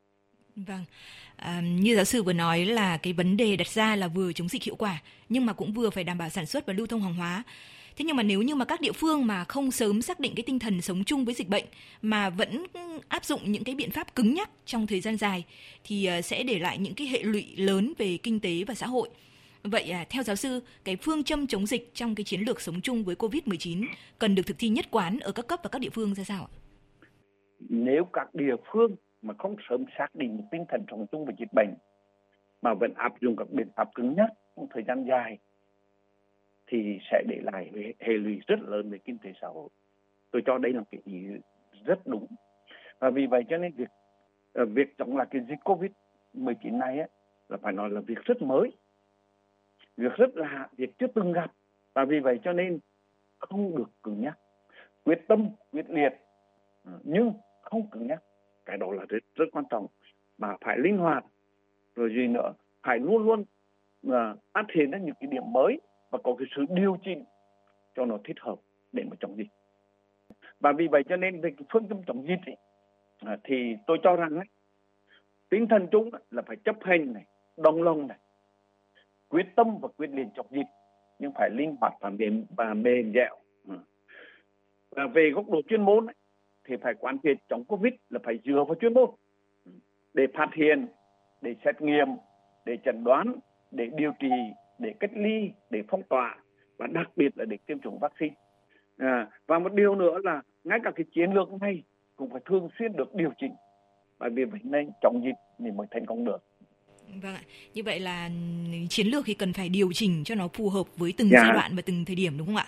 Vâng, 0.56 0.84
à, 1.36 1.60
như 1.60 1.96
giáo 1.96 2.04
sư 2.04 2.22
vừa 2.22 2.32
nói 2.32 2.64
là 2.64 2.96
cái 2.96 3.12
vấn 3.12 3.36
đề 3.36 3.56
đặt 3.56 3.68
ra 3.68 3.96
là 3.96 4.08
vừa 4.08 4.32
chống 4.32 4.48
dịch 4.48 4.62
hiệu 4.62 4.76
quả 4.76 5.02
nhưng 5.28 5.46
mà 5.46 5.52
cũng 5.52 5.72
vừa 5.72 5.90
phải 5.90 6.04
đảm 6.04 6.18
bảo 6.18 6.28
sản 6.28 6.46
xuất 6.46 6.66
và 6.66 6.72
lưu 6.72 6.86
thông 6.86 7.02
hàng 7.02 7.14
hóa. 7.14 7.42
Thế 7.96 8.04
nhưng 8.04 8.16
mà 8.16 8.22
nếu 8.22 8.42
như 8.42 8.54
mà 8.54 8.64
các 8.64 8.80
địa 8.80 8.92
phương 8.92 9.26
mà 9.26 9.44
không 9.44 9.70
sớm 9.70 10.02
xác 10.02 10.20
định 10.20 10.32
cái 10.36 10.42
tinh 10.46 10.58
thần 10.58 10.80
sống 10.80 11.04
chung 11.04 11.24
với 11.24 11.34
dịch 11.34 11.48
bệnh 11.48 11.64
mà 12.02 12.30
vẫn 12.30 12.66
áp 13.08 13.24
dụng 13.24 13.52
những 13.52 13.64
cái 13.64 13.74
biện 13.74 13.90
pháp 13.90 14.14
cứng 14.14 14.34
nhắc 14.34 14.50
trong 14.66 14.86
thời 14.86 15.00
gian 15.00 15.16
dài 15.16 15.44
thì 15.84 16.04
à, 16.04 16.22
sẽ 16.22 16.42
để 16.42 16.58
lại 16.58 16.78
những 16.78 16.94
cái 16.94 17.06
hệ 17.06 17.22
lụy 17.22 17.46
lớn 17.56 17.92
về 17.98 18.18
kinh 18.22 18.40
tế 18.40 18.64
và 18.66 18.74
xã 18.74 18.86
hội. 18.86 19.08
Vậy 19.64 19.90
à, 19.90 20.04
theo 20.10 20.22
giáo 20.22 20.36
sư, 20.36 20.60
cái 20.84 20.96
phương 20.96 21.24
châm 21.24 21.46
chống 21.46 21.66
dịch 21.66 21.90
trong 21.94 22.14
cái 22.14 22.24
chiến 22.24 22.40
lược 22.40 22.60
sống 22.60 22.80
chung 22.82 23.04
với 23.04 23.14
Covid-19 23.14 23.84
cần 24.18 24.34
được 24.34 24.42
thực 24.46 24.56
thi 24.58 24.68
nhất 24.68 24.84
quán 24.90 25.18
ở 25.22 25.32
các 25.32 25.46
cấp 25.48 25.60
và 25.62 25.70
các 25.72 25.78
địa 25.78 25.90
phương 25.92 26.14
ra 26.14 26.24
sao 26.24 26.42
ạ? 26.42 26.50
Nếu 27.68 28.04
các 28.12 28.34
địa 28.34 28.56
phương 28.72 28.96
mà 29.22 29.34
không 29.38 29.56
sớm 29.68 29.84
xác 29.98 30.14
định 30.14 30.36
một 30.36 30.44
tinh 30.50 30.64
thần 30.68 30.84
sống 30.90 31.06
chung 31.12 31.24
với 31.24 31.34
dịch 31.38 31.52
bệnh 31.54 31.74
mà 32.62 32.74
vẫn 32.74 32.94
áp 32.94 33.12
dụng 33.20 33.36
các 33.36 33.50
biện 33.50 33.68
pháp 33.76 33.88
cứng 33.94 34.14
nhắc 34.16 34.30
trong 34.56 34.66
thời 34.74 34.82
gian 34.88 35.04
dài 35.08 35.38
thì 36.66 36.98
sẽ 37.10 37.22
để 37.28 37.36
lại 37.42 37.70
hệ 37.98 38.12
lụy 38.12 38.40
rất 38.46 38.60
lớn 38.60 38.90
về 38.90 38.98
kinh 39.04 39.18
tế 39.18 39.32
xã 39.40 39.48
hội. 39.48 39.68
Tôi 40.30 40.42
cho 40.46 40.58
đây 40.58 40.72
là 40.72 40.82
cái 40.90 41.00
ý 41.04 41.14
rất 41.84 42.06
đúng. 42.06 42.26
Và 42.98 43.10
vì 43.10 43.26
vậy 43.26 43.42
cho 43.48 43.56
nên 43.58 43.72
việc 43.76 43.88
ờ, 44.52 44.64
việc 44.64 44.98
chống 44.98 45.16
lại 45.16 45.26
cái 45.30 45.42
dịch 45.48 45.58
Covid-19 45.64 46.78
này 46.78 46.98
ấy, 46.98 47.08
là 47.48 47.56
phải 47.62 47.72
nói 47.72 47.90
là 47.90 48.00
việc 48.00 48.18
rất 48.24 48.42
mới 48.42 48.70
việc 49.96 50.12
rất 50.16 50.36
lạ 50.36 50.68
việc 50.76 50.98
chưa 50.98 51.06
từng 51.06 51.32
gặp. 51.32 51.52
Và 51.94 52.04
vì 52.04 52.20
vậy 52.20 52.40
cho 52.44 52.52
nên 52.52 52.78
không 53.38 53.76
được 53.76 53.90
cứng 54.02 54.20
nhắc. 54.20 54.38
Quyết 55.04 55.24
tâm 55.28 55.50
quyết 55.72 55.90
liệt 55.90 56.12
ừ, 56.84 56.90
nhưng 57.02 57.32
không 57.62 57.90
cứng 57.90 58.06
nhắc. 58.06 58.22
Cái 58.64 58.76
đó 58.76 58.92
là 58.92 59.04
rất 59.08 59.18
rất 59.34 59.44
quan 59.52 59.64
trọng. 59.70 59.86
Mà 60.38 60.56
phải 60.60 60.78
linh 60.78 60.98
hoạt 60.98 61.24
rồi 61.94 62.08
gì 62.16 62.26
nữa? 62.26 62.52
Phải 62.82 62.98
luôn 62.98 63.26
luôn 63.26 63.44
uh, 64.06 64.38
phát 64.52 64.66
hiện 64.74 64.90
ra 64.90 64.98
những 64.98 65.14
cái 65.20 65.28
điểm 65.30 65.52
mới 65.52 65.80
và 66.10 66.18
có 66.24 66.34
cái 66.38 66.46
sự 66.56 66.64
điều 66.68 66.96
chỉnh 67.04 67.24
cho 67.94 68.04
nó 68.04 68.18
thích 68.24 68.36
hợp 68.40 68.56
để 68.92 69.04
mà 69.10 69.16
chống 69.20 69.36
dịch. 69.36 69.48
Và 70.60 70.72
vì 70.72 70.88
vậy 70.88 71.02
cho 71.08 71.16
nên 71.16 71.40
về 71.40 71.50
cái 71.56 71.66
phương 71.72 71.88
châm 71.88 72.02
chống 72.06 72.26
dịch 72.28 72.40
ấy, 72.46 72.56
uh, 73.34 73.40
thì 73.44 73.76
tôi 73.86 73.98
cho 74.02 74.16
rằng 74.16 74.36
ấy, 74.36 74.46
tinh 75.48 75.66
thần 75.68 75.86
chung 75.90 76.10
là 76.30 76.42
phải 76.42 76.56
chấp 76.64 76.76
hành 76.80 77.12
này 77.12 77.24
đồng 77.56 77.82
lòng 77.82 78.06
này 78.06 78.18
quyết 79.32 79.46
tâm 79.56 79.78
và 79.82 79.88
quyết 79.88 80.10
liệt 80.12 80.26
chống 80.34 80.46
dịch 80.50 80.66
nhưng 81.18 81.32
phải 81.34 81.50
linh 81.52 81.76
hoạt 81.80 81.92
và 82.00 82.10
mềm 82.10 82.44
và 82.56 82.74
mềm 82.74 83.12
dẻo. 83.14 83.36
Ừ. 83.68 83.74
Và 84.90 85.06
về 85.06 85.30
góc 85.34 85.50
độ 85.50 85.60
chuyên 85.68 85.82
môn 85.82 86.06
ấy, 86.06 86.14
thì 86.64 86.76
phải 86.82 86.94
quan 86.98 87.18
triệt 87.22 87.36
chống 87.48 87.64
covid 87.64 87.92
là 88.10 88.18
phải 88.24 88.38
dựa 88.44 88.64
vào 88.68 88.74
chuyên 88.80 88.94
môn. 88.94 89.10
Ừ. 89.64 89.72
Để 90.14 90.26
phát 90.34 90.48
hiện 90.54 90.86
để 91.40 91.54
xét 91.64 91.82
nghiệm 91.82 92.08
để 92.66 92.78
chẩn 92.84 93.04
đoán 93.04 93.34
để 93.70 93.90
điều 93.96 94.12
trị 94.18 94.28
để 94.78 94.94
cách 95.00 95.10
ly 95.14 95.50
để 95.70 95.82
phong 95.88 96.02
tỏa 96.02 96.36
và 96.76 96.86
đặc 96.86 97.10
biệt 97.16 97.38
là 97.38 97.44
để 97.44 97.56
tiêm 97.66 97.78
chủng 97.78 97.98
vaccine. 97.98 98.34
À, 98.98 99.30
và 99.46 99.58
một 99.58 99.72
điều 99.72 99.94
nữa 99.94 100.18
là 100.24 100.42
ngay 100.64 100.78
cả 100.84 100.90
cái 100.94 101.04
chiến 101.14 101.32
lược 101.32 101.48
này 101.60 101.82
cũng 102.16 102.30
phải 102.30 102.40
thường 102.44 102.68
xuyên 102.78 102.92
được 102.96 103.14
điều 103.14 103.30
chỉnh. 103.38 103.54
Bởi 104.18 104.30
vì 104.30 104.44
vậy 104.44 104.60
nên 104.64 104.90
chống 105.00 105.24
dịch 105.24 105.34
thì 105.58 105.70
mới 105.70 105.86
thành 105.90 106.06
công 106.06 106.24
được. 106.24 106.44
Vâng 107.20 107.34
ạ. 107.34 107.42
Như 107.74 107.82
vậy 107.82 108.00
là 108.00 108.30
chiến 108.90 109.06
lược 109.06 109.26
thì 109.26 109.34
cần 109.34 109.52
phải 109.52 109.68
điều 109.68 109.92
chỉnh 109.92 110.24
cho 110.24 110.34
nó 110.34 110.48
phù 110.48 110.70
hợp 110.70 110.86
với 110.96 111.12
từng 111.16 111.28
dạ. 111.32 111.40
giai 111.42 111.52
đoạn 111.52 111.76
và 111.76 111.82
từng 111.82 112.04
thời 112.04 112.16
điểm 112.16 112.38
đúng 112.38 112.46
không 112.46 112.56
ạ? 112.56 112.66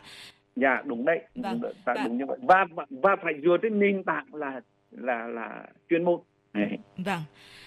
Dạ 0.56 0.82
đúng 0.86 1.04
đấy. 1.04 1.20
Vâng. 1.34 1.60
Đúng, 1.60 1.72
và... 1.84 1.94
đúng 2.04 2.18
như 2.18 2.24
vậy. 2.26 2.38
Và, 2.42 2.66
và 2.70 2.86
và 2.90 3.16
phải 3.22 3.32
dựa 3.42 3.56
trên 3.62 3.78
nền 3.78 4.02
tảng 4.02 4.34
là 4.34 4.60
là 4.90 5.26
là 5.26 5.66
chuyên 5.90 6.04
môn. 6.04 6.20
Đấy. 6.52 6.78
Vâng. 6.96 7.20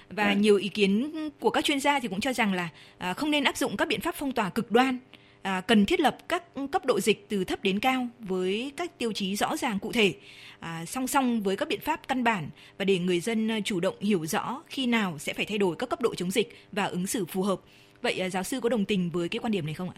Và 0.10 0.24
à. 0.24 0.34
nhiều 0.34 0.58
ý 0.58 0.70
kiến 0.70 1.12
của 1.40 1.50
các 1.50 1.64
chuyên 1.64 1.80
gia 1.80 2.00
thì 2.00 2.08
cũng 2.08 2.20
cho 2.20 2.34
rằng 2.34 2.54
là 2.54 2.70
à, 2.98 3.14
không 3.14 3.32
nên 3.32 3.44
áp 3.44 3.58
dụng 3.58 3.78
các 3.78 3.88
biện 3.88 4.02
pháp 4.02 4.16
phong 4.16 4.32
tỏa 4.32 4.50
cực 4.50 4.72
đoan 4.72 4.98
à, 5.42 5.62
cần 5.62 5.86
thiết 5.86 6.00
lập 6.00 6.18
các 6.30 6.44
cấp 6.72 6.86
độ 6.86 7.00
dịch 7.00 7.30
từ 7.30 7.44
thấp 7.44 7.60
đến 7.64 7.80
cao 7.80 8.08
với 8.20 8.72
các 8.78 8.98
tiêu 8.98 9.12
chí 9.12 9.36
rõ 9.36 9.58
ràng 9.58 9.80
cụ 9.80 9.92
thể 9.92 10.14
à, 10.60 10.86
song 10.86 11.08
song 11.08 11.42
với 11.42 11.56
các 11.58 11.68
biện 11.68 11.80
pháp 11.80 12.00
căn 12.08 12.24
bản 12.24 12.50
và 12.78 12.86
để 12.86 13.00
người 13.00 13.20
dân 13.20 13.52
à, 13.52 13.60
chủ 13.64 13.80
động 13.80 13.96
hiểu 14.00 14.26
rõ 14.26 14.64
khi 14.68 14.88
nào 14.88 15.18
sẽ 15.18 15.34
phải 15.34 15.46
thay 15.46 15.58
đổi 15.58 15.76
các 15.80 15.90
cấp 15.90 16.02
độ 16.02 16.16
chống 16.16 16.32
dịch 16.32 16.48
và 16.72 16.86
ứng 16.86 17.08
xử 17.08 17.26
phù 17.26 17.42
hợp. 17.42 17.60
Vậy 18.02 18.20
à, 18.20 18.30
giáo 18.30 18.44
sư 18.44 18.60
có 18.60 18.70
đồng 18.70 18.86
tình 18.86 19.10
với 19.14 19.30
cái 19.30 19.40
quan 19.40 19.52
điểm 19.52 19.66
này 19.66 19.74
không 19.74 19.90
ạ? 19.90 19.98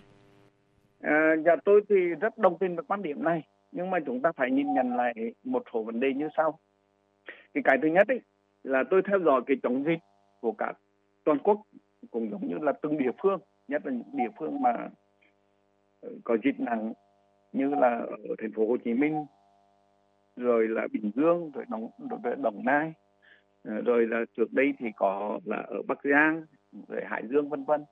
À, 1.02 1.36
dạ 1.46 1.56
tôi 1.66 1.82
thì 1.90 1.96
rất 1.96 2.38
đồng 2.38 2.58
tình 2.60 2.76
với 2.76 2.86
quan 2.88 3.02
điểm 3.02 3.24
này 3.24 3.42
nhưng 3.72 3.90
mà 3.90 3.98
chúng 4.06 4.22
ta 4.22 4.32
phải 4.38 4.52
nhìn 4.52 4.74
nhận 4.74 4.96
lại 4.96 5.14
một 5.44 5.64
số 5.74 5.84
vấn 5.84 6.00
đề 6.00 6.14
như 6.16 6.28
sau. 6.38 6.60
Cái 7.54 7.64
cái 7.64 7.78
thứ 7.82 7.88
nhất 7.88 8.08
ấy, 8.08 8.22
là 8.64 8.84
tôi 8.90 9.02
theo 9.08 9.20
dõi 9.26 9.42
cái 9.48 9.58
chống 9.64 9.84
dịch 9.86 10.00
của 10.42 10.52
cả 10.52 10.74
toàn 11.24 11.40
quốc 11.40 11.62
cũng 12.12 12.30
giống 12.32 12.48
như 12.48 12.56
là 12.62 12.74
từng 12.82 12.98
địa 12.98 13.12
phương 13.24 13.40
nhất 13.68 13.82
là 13.86 13.92
những 13.92 14.18
địa 14.18 14.30
phương 14.40 14.62
mà 14.62 14.90
có 16.24 16.38
dịch 16.44 16.60
nặng 16.60 16.94
như 17.52 17.70
là 17.70 18.00
ở 18.30 18.36
thành 18.38 18.52
phố 18.56 18.68
Hồ 18.68 18.78
Chí 18.78 18.94
Minh, 18.94 19.26
rồi 20.36 20.68
là 20.68 20.88
Bình 20.92 21.12
Dương, 21.16 21.52
rồi 21.52 21.66
Đồng 21.70 21.90
rồi 22.24 22.36
Đồng 22.36 22.66
Nai 22.66 22.94
ờ, 23.64 23.82
rồi 23.82 24.08
là 24.08 24.26
trước 24.38 24.54
đây 24.54 24.74
thì 24.80 24.88
có 24.96 25.40
là 25.46 25.58
ở 25.58 25.82
Bắc 25.88 26.00
Giang, 26.04 26.44
rồi 26.88 27.02
Hải 27.06 27.24
Dương, 27.28 27.50
vân 27.50 27.64
vân. 27.64 27.86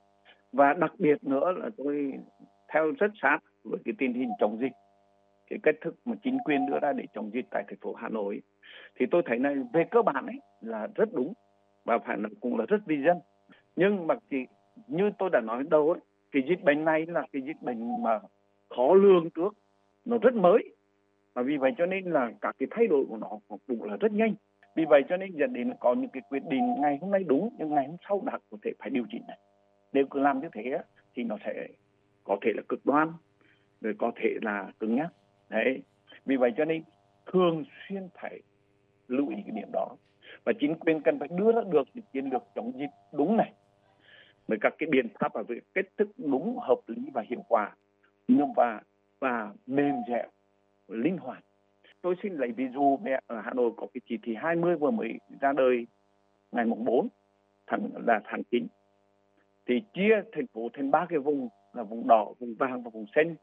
Và 0.52 0.74
đặc 0.74 0.92
biệt 0.98 1.24
nữa 1.24 1.52
là 1.52 1.70
tôi 1.76 2.12
theo 2.68 2.92
rất 2.98 3.10
sát 3.22 3.38
với 3.64 3.80
cái 3.84 3.94
tình 3.98 4.14
hình 4.14 4.28
chống 4.38 4.58
dịch, 4.60 4.72
cái 5.50 5.58
cách 5.62 5.74
thức 5.80 5.94
mà 6.04 6.14
chính 6.22 6.38
quyền 6.44 6.66
đưa 6.66 6.78
ra 6.82 6.92
để 6.92 7.04
chống 7.14 7.30
dịch 7.34 7.44
tại 7.50 7.64
thành 7.68 7.78
phố 7.80 7.94
Hà 7.94 8.08
Nội. 8.08 8.42
Thì 8.94 9.06
tôi 9.10 9.22
thấy 9.26 9.38
này 9.38 9.56
về 9.72 9.84
cơ 9.90 10.02
bản 10.02 10.26
ấy 10.26 10.40
là 10.60 10.88
rất 10.94 11.08
đúng 11.12 11.32
và 11.84 11.98
phải 11.98 12.18
là 12.18 12.28
cũng 12.40 12.58
là 12.58 12.64
rất 12.68 12.78
vi 12.86 13.02
dân. 13.06 13.18
Nhưng 13.76 14.06
mà 14.06 14.14
chỉ 14.30 14.46
như 14.86 15.10
tôi 15.18 15.30
đã 15.32 15.40
nói 15.40 15.64
đầu 15.70 15.90
ấy 15.90 16.00
cái 16.32 16.42
dịch 16.48 16.62
bệnh 16.62 16.84
này 16.84 17.06
là 17.06 17.26
cái 17.32 17.42
dịch 17.42 17.62
bệnh 17.62 18.02
mà 18.02 18.20
khó 18.76 18.94
lường 18.94 19.30
trước. 19.30 19.54
Nó 20.04 20.18
rất 20.18 20.34
mới. 20.34 20.74
Và 21.34 21.42
vì 21.42 21.56
vậy 21.56 21.72
cho 21.78 21.86
nên 21.86 22.04
là 22.04 22.32
các 22.40 22.56
cái 22.58 22.68
thay 22.70 22.86
đổi 22.86 23.04
của 23.08 23.16
nó 23.16 23.28
cũng 23.66 23.82
là 23.82 23.96
rất 23.96 24.12
nhanh. 24.12 24.34
Vì 24.76 24.84
vậy 24.84 25.02
cho 25.08 25.16
nên 25.16 25.36
dẫn 25.36 25.52
đến 25.52 25.72
có 25.80 25.94
những 25.94 26.10
cái 26.10 26.22
quyết 26.28 26.42
định 26.48 26.74
ngày 26.80 26.98
hôm 27.00 27.10
nay 27.10 27.24
đúng, 27.26 27.48
nhưng 27.58 27.74
ngày 27.74 27.86
hôm 27.86 27.96
sau 28.08 28.22
đã 28.26 28.38
có 28.50 28.56
thể 28.62 28.72
phải 28.78 28.90
điều 28.90 29.04
chỉnh 29.10 29.22
này 29.28 29.38
nếu 29.92 30.06
cứ 30.10 30.20
làm 30.20 30.40
như 30.40 30.48
thế 30.52 30.78
thì 31.14 31.24
nó 31.24 31.36
sẽ 31.44 31.68
có 32.24 32.36
thể 32.42 32.52
là 32.56 32.62
cực 32.68 32.86
đoan, 32.86 33.12
rồi 33.80 33.94
có 33.98 34.12
thể 34.16 34.28
là 34.42 34.72
cứng 34.80 34.96
nhắc. 34.96 35.12
Đấy. 35.48 35.82
Vì 36.26 36.36
vậy 36.36 36.52
cho 36.56 36.64
nên 36.64 36.82
thường 37.32 37.64
xuyên 37.88 38.08
phải 38.14 38.40
lưu 39.08 39.28
ý 39.28 39.36
cái 39.46 39.56
điểm 39.56 39.68
đó. 39.72 39.96
Và 40.44 40.52
chính 40.60 40.74
quyền 40.74 41.02
cần 41.02 41.18
phải 41.18 41.28
đưa 41.36 41.52
ra 41.52 41.60
được 41.70 41.88
những 41.94 42.04
chiến 42.12 42.30
lược 42.32 42.42
chống 42.54 42.72
dịch 42.78 42.90
đúng 43.12 43.36
này 43.36 43.52
với 44.48 44.58
các 44.60 44.74
cái 44.78 44.88
biện 44.90 45.08
pháp 45.20 45.34
bảo 45.34 45.44
vệ 45.44 45.60
cách 45.74 45.86
thức 45.96 46.08
đúng 46.16 46.58
hợp 46.58 46.80
lý 46.86 47.02
và 47.14 47.22
hiệu 47.28 47.44
quả. 47.48 47.76
Nhưng 48.28 48.52
và 48.56 48.80
và 49.20 49.52
mềm 49.66 49.94
dẻo 50.08 50.28
linh 50.88 51.16
hoạt. 51.16 51.44
Tôi 52.02 52.14
xin 52.22 52.34
lấy 52.34 52.52
ví 52.52 52.64
dụ 52.74 52.96
về 52.96 53.18
ở 53.26 53.40
Hà 53.40 53.54
Nội 53.54 53.70
có 53.76 53.86
cái 53.94 54.00
chỉ 54.08 54.18
thị 54.22 54.34
20 54.34 54.76
vừa 54.76 54.90
mới 54.90 55.18
ra 55.40 55.52
đời 55.52 55.86
ngày 56.52 56.64
mùng 56.64 56.84
4 56.84 57.08
tháng 57.66 57.90
là 58.06 58.20
tháng 58.24 58.42
9 58.50 58.66
thì 59.66 59.82
chia 59.94 60.22
thành 60.32 60.46
phố 60.46 60.68
thành 60.74 60.90
ba 60.90 61.06
cái 61.08 61.18
vùng 61.18 61.48
là 61.72 61.82
vùng 61.82 62.08
đỏ, 62.08 62.32
vùng 62.38 62.54
vàng 62.54 62.82
và 62.82 62.90
vùng 62.90 63.06
xanh. 63.14 63.34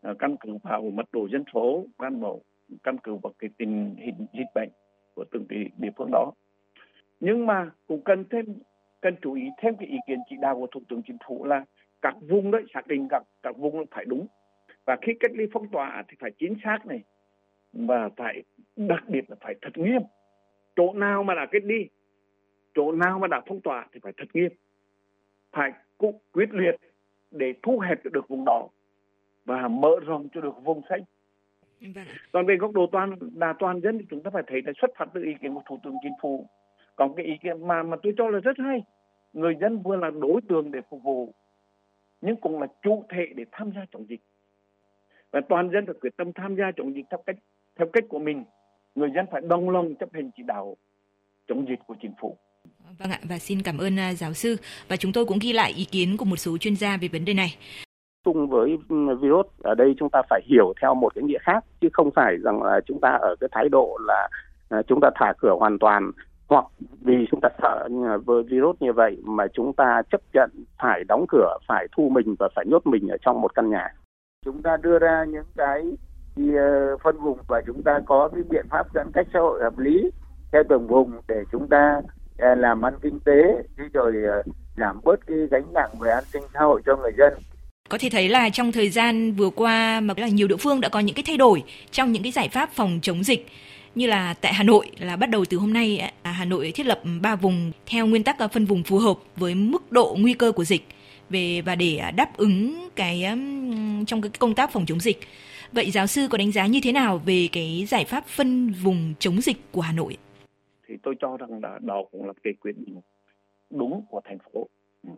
Ờ, 0.00 0.14
căn 0.18 0.36
cứ 0.40 0.56
vào 0.62 0.82
mật 0.82 1.06
độ 1.12 1.28
dân 1.32 1.44
số 1.54 1.84
căn 1.98 2.20
bộ 2.20 2.40
căn 2.82 2.98
cứ 2.98 3.14
vào 3.14 3.32
cái 3.38 3.50
tình 3.58 3.94
hình 3.98 4.26
dịch 4.32 4.46
bệnh 4.54 4.68
của 5.14 5.24
từng 5.30 5.46
địa 5.78 5.90
phương 5.96 6.10
đó. 6.12 6.32
Nhưng 7.20 7.46
mà 7.46 7.70
cũng 7.86 8.00
cần 8.04 8.24
thêm 8.30 8.44
cần 9.00 9.16
chú 9.22 9.34
ý 9.34 9.42
thêm 9.58 9.76
cái 9.76 9.88
ý 9.88 9.96
kiến 10.06 10.18
chỉ 10.30 10.36
đạo 10.40 10.56
của 10.56 10.66
thủ 10.66 10.80
tướng 10.88 11.02
chính 11.06 11.16
phủ 11.26 11.44
là 11.44 11.64
các 12.02 12.14
vùng 12.20 12.50
đấy 12.50 12.62
xác 12.74 12.86
định 12.86 13.08
các 13.10 13.22
các 13.42 13.56
vùng 13.56 13.86
phải 13.90 14.04
đúng. 14.04 14.26
Và 14.84 14.96
khi 15.02 15.12
cách 15.20 15.30
ly 15.34 15.44
phong 15.52 15.68
tỏa 15.68 16.04
thì 16.08 16.16
phải 16.20 16.30
chính 16.38 16.54
xác 16.64 16.86
này 16.86 17.02
và 17.72 18.08
phải 18.16 18.42
đặc 18.76 19.04
biệt 19.08 19.30
là 19.30 19.36
phải 19.40 19.54
thật 19.62 19.78
nghiêm. 19.78 20.02
Chỗ 20.76 20.92
nào 20.92 21.22
mà 21.22 21.34
đã 21.34 21.46
cách 21.50 21.62
ly 21.64 21.88
chỗ 22.74 22.92
nào 22.92 23.18
mà 23.18 23.28
đã 23.28 23.40
phong 23.46 23.60
tỏa 23.60 23.88
thì 23.92 24.00
phải 24.02 24.12
thật 24.16 24.26
nghiêm. 24.34 24.52
Phải 25.52 25.72
quyết 26.32 26.50
liệt 26.52 26.76
để 27.30 27.54
thu 27.62 27.78
hẹp 27.78 28.04
được 28.04 28.28
vùng 28.28 28.44
đỏ 28.46 28.68
và 29.44 29.68
mở 29.68 29.90
rộng 30.06 30.28
cho 30.32 30.40
được 30.40 30.54
vùng 30.64 30.82
xanh. 30.88 31.00
Vâng 31.94 32.04
còn 32.32 32.46
về 32.46 32.56
góc 32.56 32.72
độ 32.72 32.86
toàn 32.92 33.16
là 33.34 33.54
toàn 33.58 33.80
dân 33.80 33.98
thì 33.98 34.04
chúng 34.10 34.22
ta 34.22 34.30
phải 34.34 34.42
thấy 34.46 34.62
là 34.64 34.72
xuất 34.80 34.90
phát 34.96 35.06
từ 35.14 35.22
ý 35.22 35.34
kiến 35.40 35.54
của 35.54 35.62
thủ 35.66 35.80
tướng 35.82 35.94
chính 36.02 36.12
phủ 36.22 36.46
còn 37.00 37.14
cái 37.16 37.26
ý 37.26 37.32
kiến 37.42 37.66
mà 37.68 37.82
mà 37.82 37.96
tôi 38.02 38.12
cho 38.18 38.28
là 38.28 38.38
rất 38.38 38.58
hay 38.58 38.82
người 39.32 39.54
dân 39.60 39.82
vừa 39.82 39.96
là 39.96 40.10
đối 40.10 40.40
tượng 40.48 40.70
để 40.72 40.80
phục 40.90 41.02
vụ 41.02 41.34
nhưng 42.20 42.36
cũng 42.36 42.60
là 42.60 42.66
chủ 42.82 43.04
thể 43.10 43.26
để 43.36 43.44
tham 43.52 43.70
gia 43.74 43.80
chống 43.92 44.06
dịch 44.08 44.20
và 45.30 45.40
toàn 45.48 45.70
dân 45.72 45.86
phải 45.86 45.94
quyết 46.00 46.16
tâm 46.16 46.32
tham 46.32 46.56
gia 46.56 46.64
chống 46.76 46.94
dịch 46.94 47.04
theo 47.10 47.22
cách 47.26 47.36
theo 47.78 47.88
cách 47.92 48.04
của 48.08 48.18
mình 48.18 48.44
người 48.94 49.08
dân 49.14 49.26
phải 49.32 49.40
đồng 49.40 49.70
lòng 49.70 49.94
chấp 49.94 50.08
hành 50.12 50.30
chỉ 50.36 50.42
đạo 50.46 50.76
chống 51.48 51.68
dịch 51.68 51.78
của 51.86 51.94
chính 52.02 52.12
phủ 52.20 52.36
Vâng 52.98 53.10
ạ, 53.10 53.18
và 53.28 53.38
xin 53.38 53.62
cảm 53.62 53.78
ơn 53.78 53.98
à, 53.98 54.14
giáo 54.14 54.32
sư. 54.32 54.56
Và 54.88 54.96
chúng 54.96 55.12
tôi 55.12 55.24
cũng 55.26 55.38
ghi 55.42 55.52
lại 55.52 55.72
ý 55.76 55.84
kiến 55.84 56.16
của 56.16 56.24
một 56.24 56.36
số 56.36 56.58
chuyên 56.58 56.76
gia 56.76 56.96
về 56.96 57.08
vấn 57.12 57.24
đề 57.24 57.34
này. 57.34 57.56
Chung 58.24 58.48
với 58.48 58.76
virus 59.20 59.46
ở 59.62 59.74
đây 59.74 59.94
chúng 59.98 60.10
ta 60.10 60.22
phải 60.30 60.40
hiểu 60.44 60.72
theo 60.82 60.94
một 60.94 61.14
cái 61.14 61.24
nghĩa 61.24 61.38
khác, 61.40 61.64
chứ 61.80 61.88
không 61.92 62.10
phải 62.14 62.36
rằng 62.36 62.62
là 62.62 62.80
chúng 62.86 63.00
ta 63.00 63.08
ở 63.08 63.36
cái 63.40 63.48
thái 63.52 63.68
độ 63.68 63.98
là 64.06 64.28
à, 64.68 64.82
chúng 64.88 65.00
ta 65.00 65.10
thả 65.14 65.32
cửa 65.38 65.54
hoàn 65.58 65.78
toàn 65.78 66.10
hoặc 66.50 66.64
vì 67.00 67.26
chúng 67.30 67.40
ta 67.40 67.48
sợ 67.62 67.88
với 68.24 68.42
virus 68.42 68.76
như 68.80 68.92
vậy 68.92 69.16
mà 69.24 69.44
chúng 69.52 69.72
ta 69.72 70.02
chấp 70.10 70.20
nhận 70.34 70.50
phải 70.82 71.04
đóng 71.08 71.24
cửa, 71.28 71.56
phải 71.68 71.86
thu 71.96 72.08
mình 72.08 72.34
và 72.38 72.48
phải 72.56 72.64
nhốt 72.68 72.86
mình 72.86 73.08
ở 73.08 73.16
trong 73.24 73.40
một 73.40 73.54
căn 73.54 73.70
nhà. 73.70 73.88
Chúng 74.44 74.62
ta 74.62 74.76
đưa 74.82 74.98
ra 74.98 75.24
những 75.24 75.46
cái 75.56 75.82
ờ, 76.56 76.96
phân 77.04 77.20
vùng 77.20 77.38
và 77.48 77.62
chúng 77.66 77.82
ta 77.82 78.00
có 78.06 78.28
cái 78.34 78.42
biện 78.50 78.66
pháp 78.70 78.86
giãn 78.94 79.06
cách 79.12 79.26
xã 79.32 79.40
hội 79.40 79.62
hợp 79.62 79.78
lý 79.78 80.10
theo 80.52 80.62
từng 80.68 80.86
vùng 80.86 81.12
để 81.28 81.42
chúng 81.52 81.68
ta 81.68 82.00
ờ, 82.38 82.54
làm 82.54 82.84
ăn 82.84 82.94
kinh 83.02 83.20
tế 83.20 83.42
rồi 83.92 84.14
ờ, 84.28 84.42
giảm 84.76 85.00
bớt 85.04 85.26
cái 85.26 85.36
gánh 85.50 85.72
nặng 85.74 85.90
về 86.00 86.10
an 86.10 86.24
sinh 86.32 86.42
xã 86.54 86.60
hội 86.60 86.82
cho 86.86 86.96
người 86.96 87.12
dân 87.18 87.32
có 87.88 87.98
thể 88.00 88.08
thấy 88.12 88.28
là 88.28 88.50
trong 88.52 88.72
thời 88.72 88.88
gian 88.88 89.32
vừa 89.32 89.50
qua 89.50 90.00
mà 90.00 90.14
là 90.16 90.28
nhiều 90.28 90.48
địa 90.48 90.56
phương 90.56 90.80
đã 90.80 90.88
có 90.88 91.00
những 91.00 91.14
cái 91.14 91.24
thay 91.26 91.36
đổi 91.36 91.62
trong 91.90 92.12
những 92.12 92.22
cái 92.22 92.32
giải 92.32 92.48
pháp 92.48 92.70
phòng 92.72 92.98
chống 93.02 93.22
dịch 93.22 93.46
như 93.94 94.06
là 94.06 94.34
tại 94.40 94.52
Hà 94.54 94.64
Nội 94.64 94.86
là 94.98 95.16
bắt 95.16 95.30
đầu 95.30 95.44
từ 95.50 95.56
hôm 95.56 95.72
nay 95.72 96.12
Hà 96.22 96.44
Nội 96.44 96.72
thiết 96.74 96.86
lập 96.86 97.00
3 97.22 97.36
vùng 97.36 97.72
theo 97.86 98.06
nguyên 98.06 98.24
tắc 98.24 98.38
à, 98.38 98.48
phân 98.48 98.64
vùng 98.64 98.82
phù 98.82 98.98
hợp 98.98 99.16
với 99.36 99.54
mức 99.54 99.92
độ 99.92 100.16
nguy 100.18 100.34
cơ 100.34 100.52
của 100.52 100.64
dịch 100.64 100.82
về 101.30 101.62
và 101.66 101.74
để 101.74 101.96
à, 101.96 102.10
đáp 102.10 102.36
ứng 102.36 102.88
cái 102.96 103.24
trong 104.06 104.22
cái 104.22 104.30
công 104.38 104.54
tác 104.54 104.72
phòng 104.72 104.84
chống 104.86 105.00
dịch. 105.00 105.18
Vậy 105.72 105.90
giáo 105.90 106.06
sư 106.06 106.28
có 106.30 106.38
đánh 106.38 106.52
giá 106.52 106.66
như 106.66 106.80
thế 106.82 106.92
nào 106.92 107.20
về 107.26 107.48
cái 107.52 107.84
giải 107.88 108.04
pháp 108.04 108.24
phân 108.26 108.72
vùng 108.82 109.14
chống 109.18 109.40
dịch 109.40 109.56
của 109.72 109.80
Hà 109.80 109.92
Nội? 109.92 110.16
Thì 110.88 110.94
tôi 111.02 111.14
cho 111.20 111.36
rằng 111.36 111.60
là 111.62 111.78
đó 111.82 112.02
cũng 112.12 112.26
là 112.26 112.32
cái 112.42 112.52
quyết 112.60 112.72
định 112.76 113.00
đúng 113.70 114.04
của 114.10 114.20
thành 114.24 114.38
phố. 114.38 114.68
Ừ. 115.02 115.10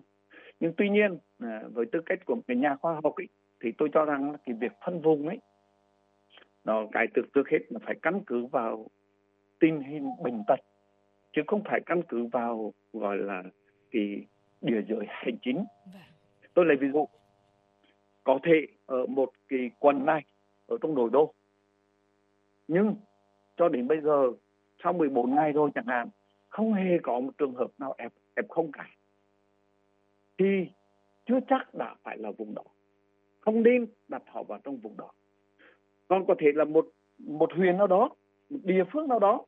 Nhưng 0.60 0.72
tuy 0.76 0.88
nhiên 0.88 1.18
à, 1.38 1.62
với 1.72 1.86
tư 1.92 2.00
cách 2.06 2.18
của 2.24 2.34
một 2.34 2.42
nhà 2.48 2.76
khoa 2.80 2.94
học 3.02 3.14
ấy, 3.16 3.28
thì 3.60 3.70
tôi 3.78 3.88
cho 3.92 4.04
rằng 4.04 4.32
cái 4.46 4.56
việc 4.60 4.72
phân 4.86 5.02
vùng 5.02 5.28
ấy 5.28 5.38
nó 6.64 6.86
cái 6.92 7.06
từ 7.14 7.22
trước 7.34 7.48
hết 7.48 7.58
là 7.68 7.78
phải 7.86 7.94
căn 8.02 8.20
cứ 8.26 8.46
vào 8.46 8.86
tình 9.60 9.80
hình 9.80 10.10
bệnh 10.22 10.42
tật 10.46 10.60
chứ 11.32 11.42
không 11.46 11.62
phải 11.64 11.80
căn 11.86 12.02
cứ 12.08 12.26
vào 12.32 12.72
gọi 12.92 13.16
là 13.16 13.42
cái 13.90 14.26
địa 14.60 14.82
giới 14.88 15.06
hành 15.08 15.36
chính. 15.42 15.56
Vâng. 15.92 16.02
tôi 16.54 16.64
lấy 16.64 16.76
ví 16.76 16.88
dụ 16.92 17.06
có 18.24 18.38
thể 18.42 18.66
ở 18.86 19.06
một 19.06 19.30
cái 19.48 19.70
quận 19.78 20.06
này 20.06 20.24
ở 20.66 20.76
trong 20.80 20.94
nội 20.94 21.10
đô 21.12 21.34
nhưng 22.68 22.94
cho 23.56 23.68
đến 23.68 23.88
bây 23.88 24.00
giờ 24.00 24.32
sau 24.84 24.92
14 24.92 25.34
ngày 25.34 25.52
rồi 25.52 25.70
chẳng 25.74 25.86
hạn 25.86 26.08
không 26.48 26.72
hề 26.72 26.98
có 27.02 27.20
một 27.20 27.32
trường 27.38 27.54
hợp 27.54 27.70
nào 27.78 27.94
ép 27.98 28.12
ép 28.34 28.48
không 28.48 28.72
cả 28.72 28.90
thì 30.38 30.66
chưa 31.26 31.38
chắc 31.48 31.74
đã 31.74 31.94
phải 32.02 32.18
là 32.18 32.30
vùng 32.30 32.54
đỏ 32.54 32.64
không 33.40 33.62
nên 33.62 33.86
đặt 34.08 34.22
họ 34.26 34.42
vào 34.42 34.60
trong 34.64 34.76
vùng 34.76 34.96
đỏ 34.96 35.10
còn 36.12 36.26
có 36.26 36.34
thể 36.38 36.46
là 36.54 36.64
một 36.64 36.88
một 37.18 37.52
huyện 37.52 37.76
nào 37.76 37.86
đó, 37.86 38.10
một 38.50 38.58
địa 38.62 38.84
phương 38.92 39.08
nào 39.08 39.18
đó, 39.18 39.44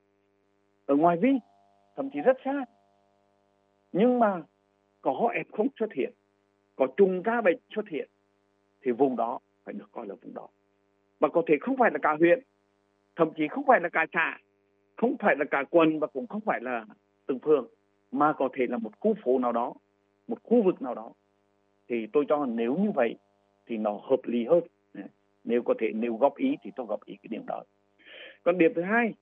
ở 0.86 0.96
ngoài 0.96 1.16
vi, 1.16 1.32
thậm 1.96 2.10
chí 2.10 2.20
rất 2.20 2.36
xa. 2.44 2.64
Nhưng 3.92 4.18
mà 4.18 4.42
có 5.02 5.12
f 5.12 5.44
không 5.52 5.68
xuất 5.78 5.92
hiện, 5.92 6.12
có 6.76 6.86
trùng 6.96 7.22
ca 7.22 7.40
bệnh 7.40 7.58
xuất 7.74 7.88
hiện, 7.88 8.08
thì 8.82 8.92
vùng 8.92 9.16
đó 9.16 9.38
phải 9.64 9.74
được 9.74 9.88
coi 9.92 10.06
là 10.06 10.14
vùng 10.22 10.34
đó. 10.34 10.48
Và 11.20 11.28
có 11.28 11.42
thể 11.46 11.54
không 11.60 11.76
phải 11.76 11.90
là 11.90 11.98
cả 12.02 12.16
huyện 12.18 12.40
thậm 13.16 13.30
chí 13.36 13.48
không 13.48 13.64
phải 13.66 13.80
là 13.80 13.88
cả 13.88 14.06
xã, 14.12 14.38
không 14.96 15.16
phải 15.18 15.36
là 15.38 15.44
cả 15.50 15.64
quận 15.70 16.00
và 16.00 16.06
cũng 16.06 16.26
không 16.26 16.40
phải 16.40 16.60
là 16.62 16.86
từng 17.26 17.38
phường, 17.38 17.68
mà 18.12 18.32
có 18.32 18.48
thể 18.52 18.66
là 18.66 18.78
một 18.78 19.00
khu 19.00 19.14
phố 19.24 19.38
nào 19.38 19.52
đó, 19.52 19.74
một 20.28 20.38
khu 20.42 20.62
vực 20.62 20.82
nào 20.82 20.94
đó. 20.94 21.12
Thì 21.88 22.06
tôi 22.12 22.24
cho 22.28 22.46
nếu 22.46 22.76
như 22.76 22.90
vậy 22.90 23.16
thì 23.66 23.76
nó 23.76 23.92
hợp 23.92 24.20
lý 24.24 24.44
hơn 24.44 24.60
nếu 25.44 25.62
có 25.62 25.74
thể 25.78 25.92
nếu 25.94 26.16
góp 26.16 26.36
ý 26.36 26.56
thì 26.62 26.70
tôi 26.76 26.86
góp 26.86 27.04
ý 27.04 27.16
cái 27.22 27.28
điểm 27.28 27.46
đó. 27.46 27.62
Còn 28.42 28.58
điểm 28.58 28.72
thứ 28.74 28.82
hai 28.82 29.14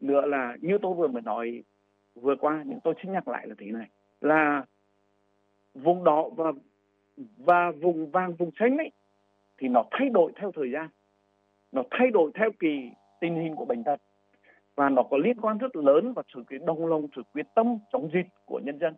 nữa 0.00 0.26
là 0.26 0.56
như 0.60 0.78
tôi 0.82 0.94
vừa 0.94 1.08
mới 1.08 1.22
nói 1.22 1.62
vừa 2.14 2.36
qua, 2.36 2.62
nhưng 2.66 2.80
tôi 2.84 2.94
xin 3.02 3.12
nhắc 3.12 3.28
lại 3.28 3.46
là 3.48 3.54
thế 3.58 3.66
này, 3.66 3.88
là 4.20 4.64
vùng 5.74 6.04
đỏ 6.04 6.28
và 6.28 6.52
và 7.36 7.70
vùng 7.70 8.10
vàng 8.10 8.34
vùng 8.34 8.50
xanh 8.58 8.76
ấy, 8.78 8.90
thì 9.58 9.68
nó 9.68 9.84
thay 9.90 10.08
đổi 10.08 10.32
theo 10.36 10.52
thời 10.52 10.70
gian, 10.70 10.88
nó 11.72 11.82
thay 11.90 12.10
đổi 12.10 12.30
theo 12.34 12.50
kỳ 12.58 12.90
tình 13.20 13.34
hình 13.34 13.56
của 13.56 13.64
bệnh 13.64 13.84
tật, 13.84 14.00
và 14.74 14.88
nó 14.88 15.02
có 15.02 15.16
liên 15.16 15.40
quan 15.40 15.58
rất 15.58 15.76
lớn 15.76 16.12
vào 16.12 16.22
sự 16.34 16.44
cái 16.46 16.58
đồng 16.58 16.86
lòng, 16.86 17.06
sự 17.16 17.22
quyết 17.32 17.46
tâm 17.54 17.78
chống 17.92 18.10
dịch 18.12 18.26
của 18.44 18.60
nhân 18.64 18.78
dân. 18.78 18.94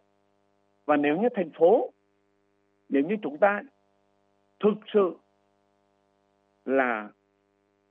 Và 0.84 0.96
nếu 0.96 1.20
như 1.20 1.28
thành 1.34 1.50
phố, 1.50 1.92
nếu 2.88 3.02
như 3.02 3.16
chúng 3.22 3.38
ta 3.38 3.62
thực 4.60 4.74
sự 4.94 5.16
là 6.68 7.08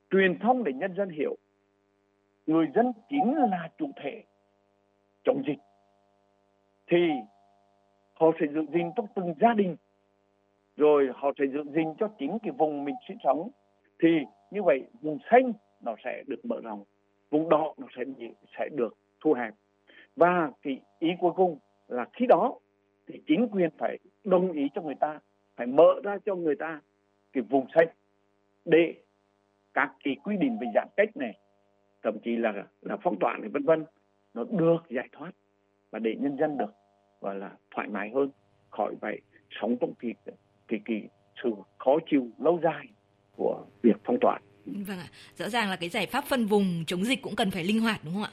truyền 0.10 0.40
thông 0.40 0.64
để 0.64 0.74
nhân 0.74 0.96
dân 0.98 1.10
hiểu. 1.10 1.36
Người 2.48 2.68
dân 2.76 2.92
chính 3.10 3.36
là 3.36 3.70
chủ 3.78 3.92
thể 3.96 4.24
chống 5.24 5.44
dịch. 5.48 5.60
Thì 6.88 6.98
họ 8.14 8.32
sẽ 8.40 8.46
giữ 8.54 8.66
gìn 8.74 8.92
trong 8.96 9.06
từng 9.16 9.34
gia 9.42 9.54
đình, 9.54 9.76
rồi 10.76 11.10
họ 11.16 11.32
sẽ 11.40 11.46
giữ 11.54 11.64
gìn 11.76 11.94
cho 12.00 12.10
chính 12.20 12.38
cái 12.44 12.52
vùng 12.52 12.84
mình 12.84 12.96
sinh 13.08 13.18
sống. 13.24 13.50
Thì 14.00 14.08
như 14.52 14.64
vậy, 14.64 14.88
vùng 15.02 15.18
xanh 15.32 15.54
nó 15.82 15.96
sẽ 16.04 16.24
được 16.28 16.46
mở 16.46 16.60
rộng, 16.64 16.84
vùng 17.30 17.50
đỏ 17.50 17.74
nó 17.78 17.88
sẽ 17.96 18.04
sẽ 18.58 18.70
được 18.72 18.98
thu 19.22 19.34
hẹp. 19.34 19.54
Và 20.16 20.52
cái 20.62 20.82
ý 21.00 21.10
cuối 21.20 21.32
cùng 21.36 21.60
là 21.88 22.06
khi 22.14 22.26
đó 22.26 22.60
thì 23.08 23.22
chính 23.28 23.48
quyền 23.52 23.70
phải 23.78 23.98
đồng 24.24 24.52
ý 24.52 24.70
cho 24.74 24.82
người 24.82 24.96
ta, 25.00 25.20
phải 25.56 25.68
mở 25.68 26.02
ra 26.04 26.18
cho 26.26 26.36
người 26.36 26.56
ta 26.56 26.82
cái 27.34 27.44
vùng 27.50 27.68
xanh 27.76 27.88
để 28.68 28.96
các 29.74 29.92
cái 30.04 30.16
quy 30.24 30.38
định 30.38 30.58
về 30.62 30.68
giãn 30.76 30.88
cách 30.98 31.18
này 31.18 31.40
thậm 32.04 32.18
chí 32.24 32.36
là 32.36 32.54
là 32.82 32.98
phong 33.04 33.20
tỏa 33.20 33.38
này 33.38 33.50
vân 33.50 33.64
vân 33.64 33.86
nó 34.34 34.44
được 34.44 34.78
giải 34.90 35.10
thoát 35.12 35.32
và 35.92 36.00
để 36.00 36.16
nhân 36.20 36.38
dân 36.40 36.58
được 36.58 36.74
gọi 37.22 37.36
là 37.36 37.52
thoải 37.76 37.88
mái 37.88 38.12
hơn 38.16 38.30
khỏi 38.70 38.96
phải 39.02 39.22
sống 39.62 39.78
trong 39.82 39.94
kỳ 39.94 40.14
kỳ 40.68 40.78
kỳ 40.86 41.02
sự 41.44 41.50
khó 41.78 41.98
chịu 42.12 42.30
lâu 42.40 42.60
dài 42.64 42.88
của 43.36 43.66
việc 43.82 43.98
phong 44.04 44.18
tỏa. 44.22 44.40
Vâng 44.66 45.00
ạ, 45.00 45.08
rõ 45.36 45.50
ràng 45.50 45.70
là 45.70 45.76
cái 45.76 45.90
giải 45.90 46.06
pháp 46.06 46.24
phân 46.24 46.46
vùng 46.46 46.84
chống 46.88 47.04
dịch 47.04 47.22
cũng 47.22 47.36
cần 47.36 47.52
phải 47.52 47.64
linh 47.64 47.80
hoạt 47.80 48.00
đúng 48.04 48.14
không 48.14 48.24
ạ? 48.24 48.32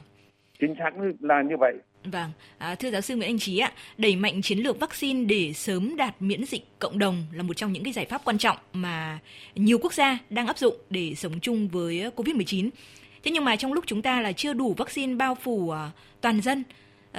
Chính 0.59 0.75
xác 0.79 0.91
là 1.19 1.41
như 1.41 1.55
vậy. 1.59 1.73
Vâng, 2.03 2.29
à, 2.57 2.75
thưa 2.75 2.91
giáo 2.91 3.01
sư 3.01 3.15
Nguyễn 3.15 3.29
Anh 3.29 3.39
Trí 3.39 3.59
ạ, 3.59 3.71
đẩy 3.97 4.15
mạnh 4.15 4.41
chiến 4.41 4.59
lược 4.59 4.79
vaccine 4.79 5.25
để 5.25 5.53
sớm 5.53 5.95
đạt 5.95 6.15
miễn 6.19 6.45
dịch 6.45 6.63
cộng 6.79 6.99
đồng 6.99 7.25
là 7.33 7.43
một 7.43 7.53
trong 7.53 7.71
những 7.71 7.83
cái 7.83 7.93
giải 7.93 8.05
pháp 8.05 8.21
quan 8.25 8.37
trọng 8.37 8.57
mà 8.73 9.19
nhiều 9.55 9.77
quốc 9.81 9.93
gia 9.93 10.17
đang 10.29 10.47
áp 10.47 10.57
dụng 10.57 10.75
để 10.89 11.13
sống 11.15 11.39
chung 11.39 11.67
với 11.67 12.11
Covid-19. 12.15 12.69
Thế 13.23 13.31
nhưng 13.31 13.45
mà 13.45 13.55
trong 13.55 13.73
lúc 13.73 13.83
chúng 13.87 14.01
ta 14.01 14.21
là 14.21 14.31
chưa 14.31 14.53
đủ 14.53 14.73
vaccine 14.77 15.15
bao 15.15 15.35
phủ 15.35 15.53
uh, 15.53 15.75
toàn 16.21 16.41
dân, 16.41 16.63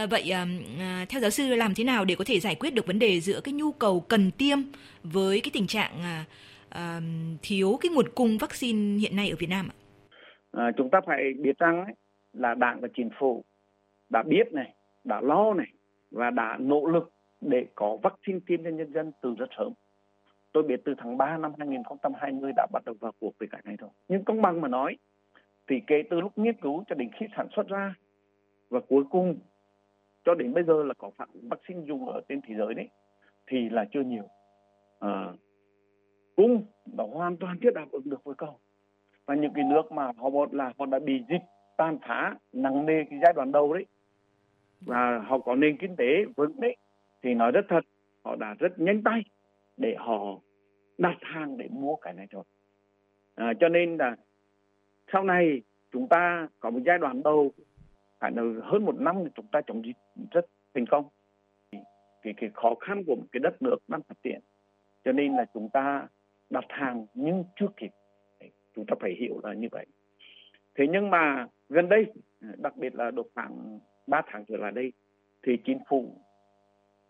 uh, 0.03 0.11
vậy 0.11 0.33
uh, 0.33 1.09
theo 1.09 1.21
giáo 1.21 1.31
sư 1.31 1.55
làm 1.55 1.75
thế 1.75 1.85
nào 1.85 2.05
để 2.05 2.15
có 2.15 2.25
thể 2.25 2.41
giải 2.41 2.55
quyết 2.55 2.75
được 2.75 2.87
vấn 2.87 2.99
đề 2.99 3.21
giữa 3.21 3.41
cái 3.41 3.55
nhu 3.55 3.73
cầu 3.73 4.01
cần 4.01 4.31
tiêm 4.31 4.59
với 5.03 5.41
cái 5.41 5.51
tình 5.55 5.67
trạng 5.67 5.93
uh, 5.99 6.27
uh, 6.79 7.03
thiếu 7.43 7.79
cái 7.81 7.91
nguồn 7.91 8.09
cung 8.15 8.39
vaccine 8.39 8.99
hiện 8.99 9.17
nay 9.17 9.31
ở 9.31 9.37
Việt 9.39 9.51
Nam 9.51 9.69
ạ? 9.69 9.75
à, 10.57 10.73
chúng 10.77 10.91
ta 10.91 11.01
phải 11.07 11.23
biết 11.43 11.59
rằng 11.59 11.85
ấy, 11.85 11.95
là 12.37 12.55
đảng 12.55 12.81
và 12.81 12.89
chính 12.95 13.11
phủ 13.19 13.45
đã 14.09 14.23
biết 14.23 14.53
này 14.53 14.75
đã 15.05 15.21
lo 15.21 15.55
này 15.55 15.73
và 16.11 16.31
đã 16.31 16.57
nỗ 16.61 16.87
lực 16.87 17.13
để 17.41 17.67
có 17.75 17.99
vaccine 18.03 18.39
tiêm 18.47 18.65
cho 18.65 18.71
nhân 18.71 18.93
dân 18.93 19.13
từ 19.23 19.35
rất 19.39 19.49
sớm. 19.59 19.73
Tôi 20.53 20.63
biết 20.63 20.81
từ 20.85 20.95
tháng 20.99 21.17
3 21.17 21.37
năm 21.37 21.53
2020 21.59 22.53
đã 22.57 22.67
bắt 22.73 22.83
đầu 22.87 22.95
vào 23.01 23.13
cuộc 23.21 23.39
về 23.39 23.47
cái 23.51 23.61
này 23.65 23.77
rồi. 23.79 23.91
Nhưng 24.09 24.25
công 24.25 24.43
bằng 24.43 24.61
mà 24.61 24.69
nói 24.69 24.97
thì 25.67 25.81
kể 25.87 26.03
từ 26.11 26.21
lúc 26.21 26.39
nghiên 26.39 26.61
cứu 26.61 26.85
cho 26.89 26.95
đến 26.95 27.11
khi 27.21 27.27
sản 27.37 27.49
xuất 27.57 27.69
ra 27.69 27.95
và 28.71 28.81
cuối 28.89 29.05
cùng 29.11 29.39
cho 30.25 30.35
đến 30.35 30.55
bây 30.55 30.65
giờ 30.65 30.83
là 30.83 30.95
có 30.95 31.11
vaccine 31.33 31.85
dùng 31.87 32.09
ở 32.09 32.21
trên 32.29 32.41
thế 32.47 32.55
giới 32.59 32.75
đấy 32.75 32.89
thì 33.47 33.69
là 33.69 33.85
chưa 33.93 34.03
nhiều. 34.03 34.29
À, 34.99 35.33
cung 36.37 36.65
nó 36.97 37.05
hoàn 37.05 37.37
toàn 37.37 37.59
chưa 37.63 37.71
đáp 37.71 37.87
ứng 37.93 38.11
được 38.11 38.25
với 38.25 38.35
cầu 38.35 38.59
và 39.27 39.35
những 39.35 39.53
cái 39.55 39.65
nước 39.65 39.93
mà 39.93 40.13
họ 40.17 40.31
một 40.31 40.55
là 40.55 40.73
họ 40.79 40.87
đã 40.87 40.99
bị 40.99 41.23
dịch 41.29 41.43
tàn 41.77 41.99
phá 42.09 42.35
nặng 42.53 42.87
nề 42.87 43.05
cái 43.11 43.19
giai 43.23 43.33
đoạn 43.33 43.53
đầu 43.53 43.75
đấy. 43.75 43.87
Và 44.81 45.19
họ 45.19 45.39
có 45.39 45.55
nền 45.55 45.77
kinh 45.77 45.97
tế 45.97 46.25
vững 46.37 46.61
đấy 46.61 46.77
thì 47.23 47.35
nói 47.35 47.53
rất 47.53 47.65
thật 47.69 47.81
họ 48.25 48.37
đã 48.37 48.55
rất 48.59 48.79
nhanh 48.79 49.03
tay 49.03 49.23
để 49.77 49.95
họ 49.99 50.41
đặt 50.99 51.17
hàng 51.21 51.57
để 51.57 51.69
mua 51.71 51.97
cái 51.97 52.15
này 52.15 52.27
rồi. 52.31 52.45
À, 53.35 53.53
cho 53.61 53.69
nên 53.69 53.97
là 53.97 54.17
sau 55.13 55.25
này 55.25 55.63
chúng 55.93 56.09
ta 56.09 56.49
có 56.61 56.71
một 56.71 56.81
giai 56.87 56.99
đoạn 56.99 57.23
đầu 57.23 57.53
phải 58.19 58.33
là 58.33 58.43
hơn 58.63 58.85
một 58.85 59.01
năm 59.01 59.17
thì 59.25 59.31
chúng 59.35 59.47
ta 59.53 59.61
chống 59.67 59.85
dịch 59.85 59.97
rất 60.31 60.47
thành 60.75 60.87
công. 60.87 61.09
Cái, 62.23 62.35
cái 62.37 62.51
khó 62.55 62.75
khăn 62.81 63.05
của 63.07 63.15
một 63.17 63.27
cái 63.33 63.41
đất 63.41 63.63
nước 63.63 63.77
đang 63.89 64.03
phát 64.03 64.15
triển. 64.23 64.41
Cho 65.05 65.13
nên 65.13 65.37
là 65.37 65.45
chúng 65.55 65.69
ta 65.73 66.09
đặt 66.51 66.65
hàng 66.69 67.07
nhưng 67.15 67.45
chưa 67.57 67.69
kịp. 67.77 67.91
Chúng 68.75 68.87
ta 68.87 68.95
phải 69.01 69.15
hiểu 69.21 69.41
là 69.43 69.55
như 69.55 69.69
vậy 69.73 69.87
thế 70.77 70.87
nhưng 70.91 71.11
mà 71.11 71.47
gần 71.69 71.89
đây 71.89 72.07
đặc 72.57 72.77
biệt 72.77 72.95
là 72.95 73.11
được 73.11 73.27
khoảng 73.35 73.79
3 74.07 74.23
tháng 74.27 74.45
trở 74.45 74.57
lại 74.57 74.73
đây 74.73 74.93
thì 75.43 75.59
chính 75.65 75.79
phủ 75.89 76.15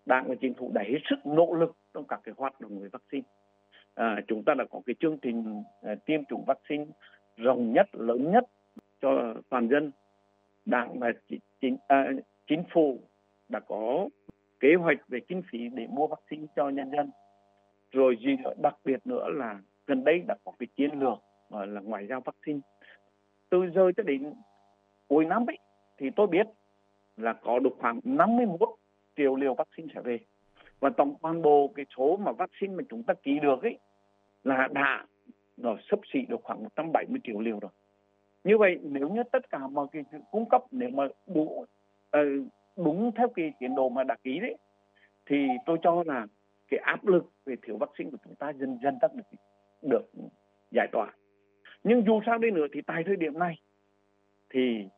đảng 0.06 0.24
và 0.28 0.34
chính 0.40 0.54
phủ 0.54 0.70
đã 0.74 0.82
hết 0.86 0.98
sức 1.10 1.26
nỗ 1.26 1.54
lực 1.54 1.76
trong 1.94 2.04
các 2.08 2.20
cái 2.24 2.34
hoạt 2.38 2.60
động 2.60 2.80
về 2.80 2.88
vaccine. 2.88 3.24
À, 3.94 4.20
chúng 4.28 4.42
ta 4.46 4.54
đã 4.54 4.64
có 4.70 4.80
cái 4.86 4.94
chương 5.00 5.18
trình 5.18 5.62
à, 5.82 5.94
tiêm 6.06 6.24
chủng 6.24 6.44
vaccine 6.46 6.84
rộng 7.36 7.72
nhất 7.72 7.86
lớn 7.92 8.32
nhất 8.32 8.44
cho 9.00 9.34
toàn 9.48 9.68
dân. 9.68 9.90
Đảng 10.64 10.98
và 10.98 11.12
chính 11.60 11.76
à, 11.88 12.10
chính 12.46 12.64
phủ 12.72 13.00
đã 13.48 13.60
có 13.60 14.08
kế 14.60 14.74
hoạch 14.74 15.08
về 15.08 15.20
kinh 15.28 15.42
phí 15.50 15.68
để 15.68 15.86
mua 15.90 16.06
vaccine 16.06 16.46
cho 16.56 16.68
nhân 16.68 16.90
dân. 16.90 17.10
Rồi 17.92 18.16
gì 18.20 18.36
nữa 18.44 18.54
đặc 18.62 18.74
biệt 18.84 19.06
nữa 19.06 19.28
là 19.28 19.60
gần 19.86 20.04
đây 20.04 20.18
đã 20.28 20.36
có 20.44 20.52
cái 20.58 20.66
chiến 20.76 20.90
lược 21.00 21.18
là 21.50 21.80
ngoại 21.80 22.06
giao 22.06 22.20
vaccine 22.20 22.60
từ 23.50 23.70
giờ 23.74 23.92
cho 23.96 24.02
đến 24.02 24.32
cuối 25.08 25.24
năm 25.24 25.46
ấy, 25.46 25.58
thì 25.98 26.10
tôi 26.16 26.26
biết 26.26 26.46
là 27.16 27.32
có 27.32 27.58
được 27.58 27.76
khoảng 27.78 28.00
51 28.04 28.68
triệu 29.16 29.36
liều 29.36 29.54
vaccine 29.54 29.88
sẽ 29.94 30.00
về. 30.00 30.18
Và 30.80 30.90
tổng 30.96 31.14
toàn 31.22 31.42
bộ 31.42 31.72
cái 31.74 31.86
số 31.96 32.16
mà 32.16 32.32
vaccine 32.32 32.74
mà 32.74 32.82
chúng 32.88 33.02
ta 33.02 33.14
ký 33.14 33.38
được 33.42 33.62
ấy 33.62 33.78
là 34.44 34.68
đã 34.72 35.06
rồi 35.56 35.76
sắp 35.90 35.98
xỉ 36.12 36.18
được 36.28 36.40
khoảng 36.42 36.62
170 36.62 37.20
triệu 37.24 37.40
liều 37.40 37.58
rồi. 37.58 37.70
Như 38.44 38.58
vậy, 38.58 38.78
nếu 38.82 39.08
như 39.08 39.22
tất 39.32 39.50
cả 39.50 39.66
mọi 39.66 39.86
cái 39.92 40.04
cung 40.30 40.48
cấp 40.48 40.62
nếu 40.70 40.90
mà 40.90 41.08
đủ 41.26 41.64
ờ, 42.10 42.20
đúng 42.76 43.10
theo 43.16 43.28
cái 43.34 43.52
tiến 43.60 43.74
độ 43.74 43.88
mà 43.88 44.04
đã 44.04 44.16
ký 44.24 44.38
đấy, 44.40 44.56
thì 45.26 45.36
tôi 45.66 45.78
cho 45.82 46.02
là 46.06 46.26
cái 46.68 46.80
áp 46.80 47.06
lực 47.06 47.24
về 47.46 47.54
thiếu 47.62 47.76
vaccine 47.76 48.10
của 48.10 48.16
chúng 48.24 48.34
ta 48.34 48.52
dần 48.52 48.78
dần 48.82 48.98
đã 49.00 49.08
được 49.14 49.38
được 49.82 50.10
giải 50.70 50.88
tỏa 50.92 51.12
nhưng 51.88 52.04
dù 52.06 52.20
sao 52.26 52.38
đi 52.38 52.50
nữa 52.50 52.66
thì 52.72 52.82
tại 52.82 53.02
thời 53.06 53.16
điểm 53.16 53.38
này 53.38 53.60
thì 54.50 54.88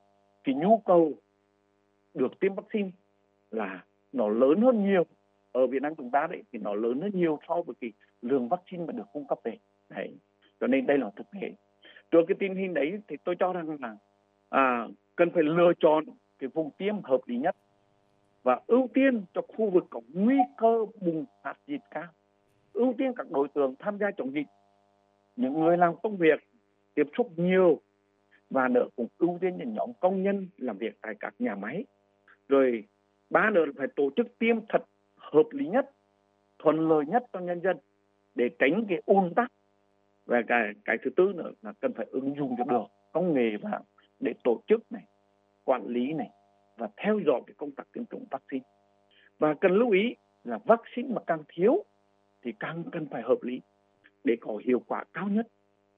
cái 0.45 0.55
nhu 0.55 0.79
cầu 0.79 1.13
được 2.15 2.41
tiêm 2.41 2.55
vaccine 2.55 2.91
là 3.51 3.85
nó 4.13 4.29
lớn 4.29 4.61
hơn 4.61 4.85
nhiều. 4.85 5.05
Ở 5.53 5.67
Việt 5.67 5.83
Nam 5.83 5.95
chúng 5.95 6.11
ta 6.11 6.27
đấy 6.31 6.43
thì 6.53 6.59
nó 6.59 6.75
lớn 6.75 7.01
hơn 7.01 7.11
nhiều 7.15 7.39
so 7.49 7.63
với 7.63 7.77
cái 7.81 7.93
lượng 8.23 8.49
vaccine 8.49 8.85
mà 8.85 8.93
được 8.93 9.05
cung 9.13 9.27
cấp 9.29 9.39
về. 9.45 9.59
Đấy. 9.89 10.15
Cho 10.61 10.67
nên 10.67 10.87
đây 10.87 10.99
là 10.99 11.11
thực 11.17 11.27
tế. 11.41 11.53
Trước 12.11 12.21
cái 12.29 12.37
tình 12.39 12.55
hình 12.55 12.75
đấy 12.75 12.99
thì 13.09 13.17
tôi 13.25 13.37
cho 13.39 13.53
rằng 13.53 13.77
là 13.81 13.97
à, 14.49 14.89
cần 15.17 15.31
phải 15.31 15.43
lựa 15.43 15.73
chọn 15.81 16.05
cái 16.39 16.51
vùng 16.55 16.71
tiêm 16.71 17.03
hợp 17.03 17.21
lý 17.27 17.37
nhất 17.37 17.57
và 18.43 18.61
ưu 18.67 18.89
tiên 18.95 19.25
cho 19.35 19.43
khu 19.57 19.71
vực 19.71 19.87
có 19.91 20.01
nguy 20.13 20.39
cơ 20.57 20.87
bùng 21.01 21.25
phát 21.43 21.59
dịch 21.67 21.83
cao. 21.91 22.09
Ưu 22.73 22.95
tiên 22.99 23.13
các 23.17 23.31
đối 23.31 23.49
tượng 23.49 23.75
tham 23.79 23.99
gia 23.99 24.11
chống 24.11 24.33
dịch. 24.33 24.47
Những 25.37 25.61
người 25.61 25.77
làm 25.77 25.95
công 26.03 26.17
việc 26.17 26.48
tiếp 26.99 27.11
xúc 27.17 27.33
nhiều 27.37 27.81
và 28.51 28.69
nữa 28.69 28.87
cũng 28.97 29.09
ưu 29.19 29.39
tiên 29.41 29.57
những 29.57 29.75
nhóm 29.75 29.91
công 30.01 30.23
nhân 30.23 30.49
làm 30.57 30.79
việc 30.79 30.99
tại 31.03 31.15
các 31.21 31.35
nhà 31.39 31.55
máy. 31.55 31.85
Rồi 32.49 32.85
ba 33.31 33.51
nữa 33.51 33.65
là 33.67 33.73
phải 33.77 33.87
tổ 33.97 34.11
chức 34.17 34.39
tiêm 34.39 34.57
thật 34.69 34.85
hợp 35.17 35.47
lý 35.51 35.67
nhất, 35.67 35.91
thuận 36.59 36.89
lợi 36.89 37.05
nhất 37.07 37.25
cho 37.33 37.41
nhân 37.41 37.61
dân 37.61 37.77
để 38.35 38.49
tránh 38.59 38.85
cái 38.89 39.03
ùn 39.07 39.35
tắc. 39.35 39.53
Và 40.27 40.43
cái 40.47 40.73
cái 40.85 40.97
thứ 41.03 41.11
tư 41.17 41.33
nữa 41.37 41.51
là 41.63 41.73
cần 41.81 41.93
phải 41.93 42.07
ứng 42.11 42.35
dụng 42.35 42.55
cho 42.59 42.65
được 42.65 42.87
công 43.13 43.35
nghệ 43.35 43.57
vào 43.63 43.85
để 44.21 44.33
tổ 44.45 44.63
chức 44.67 44.93
này, 44.93 45.05
quản 45.65 45.87
lý 45.87 46.13
này 46.13 46.31
và 46.77 46.89
theo 46.97 47.21
dõi 47.27 47.41
cái 47.47 47.55
công 47.57 47.71
tác 47.71 47.93
tiêm 47.93 48.05
chủng 48.07 48.25
vaccine. 48.31 48.65
Và 49.39 49.55
cần 49.55 49.73
lưu 49.73 49.91
ý 49.91 50.15
là 50.45 50.59
vaccine 50.65 51.09
mà 51.15 51.21
càng 51.27 51.43
thiếu 51.49 51.85
thì 52.43 52.53
càng 52.61 52.85
cần 52.93 53.07
phải 53.11 53.23
hợp 53.23 53.39
lý 53.43 53.61
để 54.25 54.37
có 54.41 54.61
hiệu 54.65 54.83
quả 54.87 55.05
cao 55.13 55.29
nhất 55.29 55.47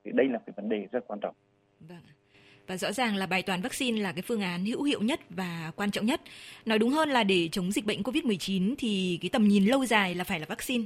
thì 0.05 0.11
đây 0.15 0.29
là 0.29 0.39
cái 0.47 0.55
vấn 0.57 0.69
đề 0.69 0.87
rất 0.93 1.05
quan 1.07 1.21
trọng. 1.23 1.35
Vâng. 1.81 2.03
Và 2.67 2.77
rõ 2.77 2.93
ràng 2.93 3.17
là 3.17 3.27
bài 3.27 3.43
toán 3.43 3.63
vaccine 3.63 4.01
là 4.01 4.13
cái 4.13 4.23
phương 4.23 4.41
án 4.41 4.65
hữu 4.65 4.83
hiệu 4.83 5.01
nhất 5.03 5.21
và 5.31 5.73
quan 5.77 5.91
trọng 5.91 6.07
nhất. 6.07 6.21
Nói 6.67 6.79
đúng 6.79 6.91
hơn 6.91 7.09
là 7.09 7.25
để 7.25 7.49
chống 7.53 7.73
dịch 7.73 7.87
bệnh 7.87 8.03
COVID-19 8.03 8.75
thì 8.79 9.19
cái 9.23 9.31
tầm 9.33 9.49
nhìn 9.49 9.65
lâu 9.65 9.85
dài 9.85 10.15
là 10.15 10.25
phải 10.25 10.41
là 10.41 10.47
vaccine 10.49 10.85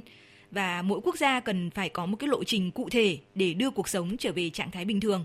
và 0.51 0.81
mỗi 0.81 0.99
quốc 1.03 1.17
gia 1.17 1.39
cần 1.39 1.69
phải 1.69 1.89
có 1.89 2.05
một 2.05 2.17
cái 2.19 2.27
lộ 2.27 2.43
trình 2.43 2.71
cụ 2.71 2.89
thể 2.89 3.17
để 3.35 3.53
đưa 3.53 3.69
cuộc 3.69 3.87
sống 3.87 4.17
trở 4.17 4.31
về 4.31 4.49
trạng 4.49 4.71
thái 4.71 4.85
bình 4.85 4.99
thường. 4.99 5.23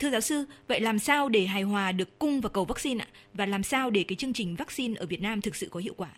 Thưa 0.00 0.10
giáo 0.10 0.20
sư, 0.20 0.44
vậy 0.68 0.80
làm 0.80 0.98
sao 0.98 1.28
để 1.28 1.46
hài 1.46 1.62
hòa 1.62 1.92
được 1.92 2.18
cung 2.18 2.40
và 2.40 2.48
cầu 2.48 2.64
vaccine 2.64 3.04
ạ? 3.04 3.08
Và 3.34 3.46
làm 3.46 3.62
sao 3.62 3.90
để 3.90 4.04
cái 4.08 4.16
chương 4.16 4.32
trình 4.32 4.54
vaccine 4.58 4.94
ở 4.98 5.06
Việt 5.06 5.22
Nam 5.22 5.40
thực 5.40 5.56
sự 5.56 5.68
có 5.70 5.80
hiệu 5.80 5.94
quả? 5.96 6.10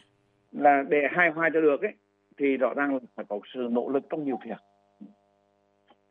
Là 0.53 0.83
để 0.89 0.99
hài 1.17 1.31
hòa 1.31 1.51
cho 1.55 1.61
được 1.61 1.81
ấy 1.81 1.93
thì 2.39 2.47
rõ 2.57 2.75
ràng 2.75 2.95
là 2.95 3.01
phải 3.17 3.25
có 3.29 3.41
sự 3.55 3.69
nỗ 3.71 3.89
lực 3.89 4.03
trong 4.11 4.25
nhiều 4.25 4.39
việc. 4.47 4.59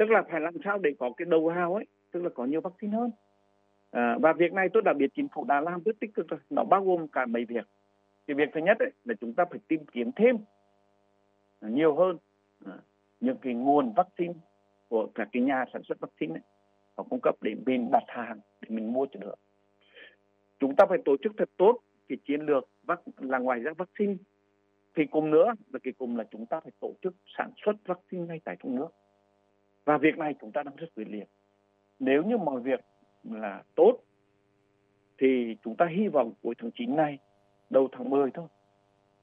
Tức 0.02 0.10
là 0.10 0.24
phải 0.32 0.42
làm 0.42 0.54
sao 0.66 0.78
để 0.78 0.94
có 1.00 1.12
cái 1.18 1.26
đầu 1.26 1.50
hào 1.50 1.76
ấy, 1.76 1.86
tức 2.12 2.24
là 2.24 2.30
có 2.30 2.46
nhiều 2.46 2.62
vaccine 2.62 2.98
hơn. 2.98 3.12
À, 3.92 4.18
và 4.22 4.34
việc 4.34 4.54
này 4.54 4.70
tôi 4.74 4.84
đã 4.84 4.94
biết 4.94 5.08
chính 5.16 5.28
phủ 5.36 5.46
đã 5.46 5.62
làm 5.62 5.84
rất 5.86 6.00
tích 6.00 6.14
cực 6.14 6.28
rồi. 6.28 6.40
Nó 6.50 6.64
bao 6.64 6.84
gồm 6.84 7.08
cả 7.08 7.26
mấy 7.26 7.46
việc. 7.46 7.68
Cái 8.28 8.36
việc 8.36 8.50
thứ 8.54 8.62
nhất 8.62 8.80
ấy, 8.80 8.92
là 9.04 9.14
chúng 9.22 9.34
ta 9.34 9.46
phải 9.50 9.60
tìm 9.68 9.86
kiếm 9.86 10.12
thêm 10.16 10.38
nhiều 11.62 11.96
hơn 11.96 12.18
à, 12.66 12.74
những 13.20 13.38
cái 13.42 13.54
nguồn 13.54 13.94
vaccine 13.94 14.34
của 14.88 15.08
các 15.16 15.30
cái 15.32 15.44
nhà 15.44 15.66
sản 15.74 15.82
xuất 15.84 16.00
vaccine 16.00 16.34
ấy, 16.34 16.42
họ 16.98 17.04
cung 17.10 17.20
cấp 17.24 17.36
để 17.42 17.56
mình 17.66 17.92
đặt 17.92 18.04
hàng 18.08 18.40
để 18.62 18.68
mình 18.70 18.94
mua 18.94 19.06
cho 19.12 19.20
được 19.20 19.36
chúng 20.60 20.76
ta 20.76 20.86
phải 20.90 20.98
tổ 21.06 21.16
chức 21.24 21.32
thật 21.38 21.50
tốt 21.58 21.80
cái 22.08 22.18
chiến 22.28 22.42
lược 22.42 22.70
là 23.18 23.40
ngoài 23.40 23.60
ra 23.60 23.72
vaccine 23.78 24.16
thì 24.96 25.06
cùng 25.06 25.32
nữa 25.32 25.54
là 25.74 25.80
cái 25.84 25.94
cùng 25.98 26.18
là 26.18 26.24
chúng 26.32 26.46
ta 26.46 26.60
phải 26.60 26.72
tổ 26.80 26.94
chức 27.02 27.16
sản 27.38 27.52
xuất 27.66 27.76
vaccine 27.86 28.26
ngay 28.26 28.40
tại 28.44 28.56
trong 28.60 28.76
nước 28.76 28.90
và 29.86 29.98
việc 29.98 30.18
này 30.18 30.36
chúng 30.42 30.52
ta 30.52 30.64
đang 30.64 30.76
rất 30.76 30.88
quyết 30.96 31.08
liệt 31.10 31.28
nếu 32.00 32.24
như 32.24 32.38
mọi 32.38 32.62
việc 32.62 32.80
là 33.24 33.64
tốt 33.76 33.98
thì 35.18 35.56
chúng 35.64 35.76
ta 35.76 35.86
hy 35.86 36.08
vọng 36.08 36.34
cuối 36.42 36.56
tháng 36.58 36.72
9 36.72 36.96
này 36.96 37.18
đầu 37.70 37.90
tháng 37.92 38.10
10 38.10 38.32
thôi 38.34 38.48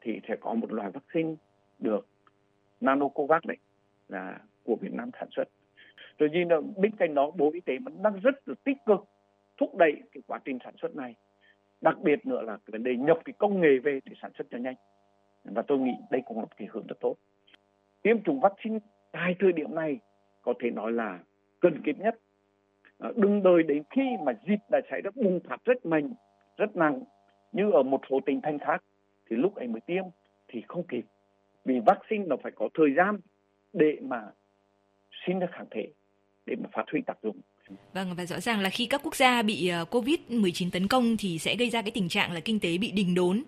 thì 0.00 0.20
sẽ 0.28 0.36
có 0.40 0.54
một 0.54 0.72
loại 0.72 0.90
vaccine 0.90 1.34
được 1.78 2.06
Nanocovax 2.80 3.44
này 3.44 3.56
là 4.08 4.40
của 4.64 4.76
Việt 4.76 4.92
Nam 4.92 5.10
sản 5.20 5.28
xuất. 5.36 5.48
Rồi 6.18 6.28
gì 6.32 6.44
nữa, 6.44 6.60
bên 6.76 6.96
cạnh 6.96 7.14
đó 7.14 7.30
Bộ 7.30 7.50
Y 7.54 7.60
tế 7.60 7.78
vẫn 7.84 8.02
đang 8.02 8.20
rất 8.20 8.48
là 8.48 8.54
tích 8.64 8.76
cực 8.86 9.04
thúc 9.56 9.76
đẩy 9.76 9.92
cái 10.12 10.22
quá 10.26 10.38
trình 10.44 10.58
sản 10.64 10.74
xuất 10.82 10.96
này. 10.96 11.14
Đặc 11.80 11.98
biệt 12.00 12.26
nữa 12.26 12.42
là 12.42 12.58
vấn 12.66 12.82
đề 12.82 12.96
nhập 12.96 13.18
cái 13.24 13.32
công 13.38 13.60
nghệ 13.60 13.78
về 13.82 14.00
để 14.04 14.12
sản 14.22 14.30
xuất 14.38 14.46
cho 14.50 14.58
nhanh. 14.58 14.74
Và 15.44 15.62
tôi 15.62 15.78
nghĩ 15.78 15.92
đây 16.10 16.22
cũng 16.26 16.36
là 16.36 16.42
một 16.42 16.56
cái 16.56 16.68
hướng 16.70 16.86
rất 16.86 17.00
tốt. 17.00 17.16
Tiêm 18.02 18.22
chủng 18.22 18.40
vaccine 18.40 18.78
tại 19.12 19.34
thời 19.38 19.52
điểm 19.52 19.74
này 19.74 20.00
có 20.42 20.54
thể 20.62 20.70
nói 20.70 20.92
là 20.92 21.18
cần 21.60 21.82
kiệm 21.82 21.98
nhất. 21.98 22.20
À, 22.98 23.10
đừng 23.16 23.42
đợi 23.42 23.62
đến 23.62 23.82
khi 23.90 24.02
mà 24.24 24.32
dịch 24.46 24.60
đã 24.70 24.80
xảy 24.90 25.00
ra 25.00 25.10
bùng 25.14 25.40
phát 25.48 25.64
rất 25.64 25.86
mạnh, 25.86 26.14
rất 26.56 26.76
nặng 26.76 27.02
như 27.52 27.70
ở 27.70 27.82
một 27.82 28.00
số 28.10 28.20
tỉnh 28.26 28.40
thành 28.42 28.58
khác 28.58 28.84
thì 29.30 29.36
lúc 29.36 29.54
ấy 29.54 29.66
mới 29.66 29.80
tiêm 29.80 30.04
thì 30.48 30.62
không 30.68 30.86
kịp 30.86 31.04
vì 31.64 31.80
vaccine 31.86 32.24
nó 32.26 32.36
phải 32.42 32.52
có 32.56 32.68
thời 32.74 32.94
gian 32.96 33.20
để 33.72 33.98
mà 34.02 34.22
sinh 35.26 35.38
ra 35.38 35.46
kháng 35.52 35.66
thể 35.70 35.86
để 36.46 36.56
mà 36.62 36.68
phát 36.72 36.84
huy 36.92 37.00
tác 37.06 37.18
dụng. 37.22 37.40
Vâng 37.94 38.14
và 38.16 38.26
rõ 38.26 38.40
ràng 38.40 38.60
là 38.60 38.70
khi 38.70 38.86
các 38.86 39.00
quốc 39.04 39.16
gia 39.16 39.42
bị 39.42 39.68
ờ, 39.68 39.84
Covid-19 39.90 40.70
tấn 40.72 40.88
công 40.88 41.16
thì 41.16 41.38
sẽ 41.38 41.56
gây 41.56 41.70
ra 41.70 41.82
cái 41.82 41.90
tình 41.90 42.08
trạng 42.08 42.32
là 42.32 42.40
kinh 42.40 42.60
tế 42.60 42.78
bị 42.78 42.92
đình 42.92 43.14
đốn 43.14 43.42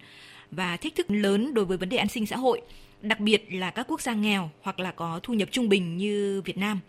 và 0.50 0.76
thách 0.76 0.94
thức 0.94 1.06
lớn 1.10 1.54
đối 1.54 1.64
với 1.64 1.76
vấn 1.76 1.88
đề 1.88 1.96
an 1.96 2.08
sinh 2.08 2.26
xã 2.26 2.36
hội, 2.36 2.62
đặc 3.02 3.20
biệt 3.20 3.42
là 3.52 3.70
các 3.70 3.86
quốc 3.88 4.00
gia 4.00 4.14
nghèo 4.14 4.50
hoặc 4.62 4.80
là 4.80 4.92
có 4.92 5.20
thu 5.22 5.34
nhập 5.34 5.48
trung 5.50 5.68
bình 5.68 5.96
như 5.96 6.42
Việt 6.44 6.58
Nam. 6.58 6.80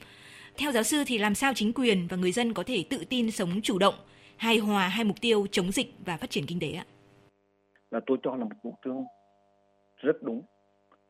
Theo 0.58 0.72
giáo 0.72 0.84
sư 0.84 1.04
thì 1.08 1.18
làm 1.18 1.36
sao 1.36 1.54
chính 1.56 1.74
quyền 1.74 2.08
và 2.10 2.18
người 2.18 2.32
dân 2.32 2.54
có 2.54 2.64
thể 2.64 2.84
tự 2.90 3.06
tin 3.10 3.32
sống 3.32 3.50
chủ 3.64 3.80
động, 3.80 3.96
hài 4.38 4.58
hòa 4.58 4.88
hai 4.88 5.04
mục 5.04 5.22
tiêu 5.22 5.48
chống 5.52 5.72
dịch 5.72 5.94
và 6.06 6.18
phát 6.18 6.30
triển 6.30 6.46
kinh 6.48 6.60
tế 6.60 6.72
ạ? 6.72 6.86
Là 7.92 8.00
tôi 8.06 8.18
cho 8.24 8.36
là 8.36 8.44
một 8.44 8.56
mục 8.64 8.76
tiêu 8.86 9.06
rất 9.98 10.24
đúng. 10.24 10.42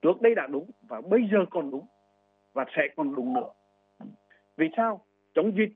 Trước 0.01 0.21
đây 0.21 0.35
đã 0.35 0.47
đúng 0.47 0.71
và 0.81 1.01
bây 1.01 1.21
giờ 1.31 1.37
còn 1.49 1.71
đúng 1.71 1.85
và 2.53 2.65
sẽ 2.75 2.81
còn 2.95 3.15
đúng 3.15 3.33
nữa. 3.33 3.49
Vì 4.57 4.65
sao? 4.77 5.05
Chống 5.33 5.51
dịch 5.57 5.75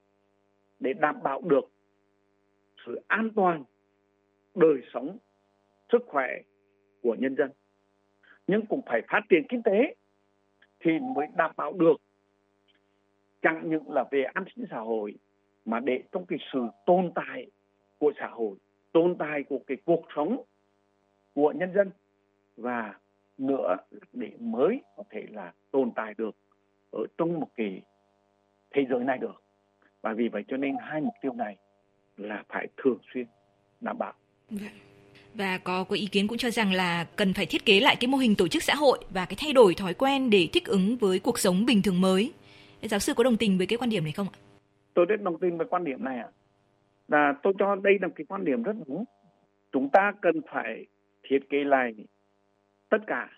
để 0.79 0.93
đảm 0.93 1.23
bảo 1.23 1.41
được 1.41 1.71
sự 2.85 3.01
an 3.07 3.29
toàn 3.35 3.63
đời 4.55 4.77
sống 4.93 5.17
sức 5.91 6.01
khỏe 6.07 6.27
của 7.01 7.15
nhân 7.19 7.35
dân 7.37 7.51
nhưng 8.47 8.65
cũng 8.65 8.81
phải 8.85 9.01
phát 9.07 9.21
triển 9.29 9.43
kinh 9.49 9.63
tế 9.63 9.95
thì 10.79 10.91
mới 10.99 11.27
đảm 11.35 11.51
bảo 11.57 11.73
được. 11.73 11.95
Chẳng 13.41 13.69
những 13.69 13.91
là 13.91 14.05
về 14.11 14.23
an 14.23 14.43
sinh 14.55 14.65
xã 14.71 14.79
hội, 14.79 15.17
mà 15.65 15.79
để 15.79 16.03
trong 16.11 16.25
cái 16.25 16.39
sự 16.53 16.59
tồn 16.85 17.11
tại 17.15 17.47
của 17.97 18.13
xã 18.19 18.27
hội, 18.27 18.57
tồn 18.91 19.15
tại 19.19 19.43
của 19.43 19.59
cái 19.67 19.77
cuộc 19.85 20.01
sống 20.15 20.43
của 21.33 21.51
nhân 21.51 21.73
dân 21.75 21.91
và 22.57 22.99
nữa 23.37 23.75
để 24.13 24.31
mới 24.39 24.81
có 24.95 25.03
thể 25.09 25.25
là 25.29 25.53
tồn 25.71 25.91
tại 25.95 26.13
được 26.17 26.35
ở 26.91 27.05
trong 27.17 27.39
một 27.39 27.47
cái 27.55 27.81
thế 28.71 28.85
giới 28.89 28.99
này 28.99 29.17
được. 29.17 29.43
Và 30.01 30.13
vì 30.13 30.27
vậy 30.27 30.43
cho 30.47 30.57
nên 30.57 30.75
hai 30.79 31.01
mục 31.01 31.13
tiêu 31.21 31.33
này 31.33 31.57
là 32.17 32.43
phải 32.47 32.67
thường 32.77 32.97
xuyên 33.13 33.25
đảm 33.81 33.97
bảo. 33.97 34.13
Dạ. 34.49 34.69
Và 35.37 35.57
có 35.57 35.83
có 35.83 35.95
ý 35.95 36.07
kiến 36.11 36.27
cũng 36.27 36.37
cho 36.37 36.49
rằng 36.49 36.73
là 36.73 37.05
cần 37.15 37.33
phải 37.33 37.45
thiết 37.45 37.65
kế 37.65 37.79
lại 37.79 37.95
cái 37.99 38.07
mô 38.07 38.17
hình 38.17 38.35
tổ 38.35 38.47
chức 38.47 38.63
xã 38.63 38.75
hội 38.75 38.99
và 39.09 39.25
cái 39.25 39.35
thay 39.39 39.53
đổi 39.53 39.73
thói 39.73 39.93
quen 39.93 40.29
để 40.29 40.47
thích 40.53 40.65
ứng 40.65 40.97
với 40.97 41.19
cuộc 41.19 41.39
sống 41.39 41.65
bình 41.65 41.81
thường 41.81 42.01
mới. 42.01 42.33
Giáo 42.81 42.99
sư 42.99 43.13
có 43.13 43.23
đồng 43.23 43.37
tình 43.37 43.57
với 43.57 43.67
cái 43.67 43.77
quan 43.77 43.89
điểm 43.89 44.03
này 44.03 44.13
không 44.13 44.27
ạ? 44.33 44.37
Tôi 44.93 45.05
rất 45.05 45.21
đồng 45.21 45.39
tình 45.39 45.57
với 45.57 45.67
quan 45.69 45.83
điểm 45.83 46.03
này 46.03 46.17
ạ. 46.17 46.27
là 47.07 47.33
tôi 47.43 47.53
cho 47.59 47.75
đây 47.75 47.93
là 48.01 48.07
cái 48.15 48.25
quan 48.25 48.45
điểm 48.45 48.63
rất 48.63 48.73
đúng. 48.87 49.03
Chúng 49.71 49.89
ta 49.89 50.13
cần 50.21 50.41
phải 50.51 50.85
thiết 51.23 51.39
kế 51.49 51.63
lại 51.63 51.93
tất 52.89 52.97
cả. 53.07 53.29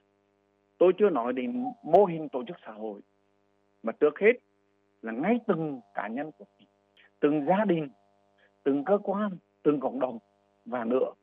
Tôi 0.78 0.94
chưa 0.98 1.10
nói 1.10 1.34
đến 1.34 1.64
mô 1.84 2.06
hình 2.06 2.30
tổ 2.30 2.44
chức 2.48 2.58
xã 2.66 2.72
hội. 2.72 3.02
Mà 3.84 3.94
trước 4.00 4.20
hết 4.20 4.34
là 5.02 5.12
ngay 5.12 5.40
từng 5.48 5.82
cá 5.94 6.08
nhân 6.08 6.32
của 6.38 6.46
mình, 6.60 6.68
từng 7.20 7.46
gia 7.46 7.66
đình, 7.66 7.90
từng 8.64 8.86
cơ 8.86 8.98
quan, 9.04 9.32
từng 9.64 9.80
cộng 9.80 10.00
đồng 10.00 10.20
và 10.66 10.84
nữa 10.84 11.14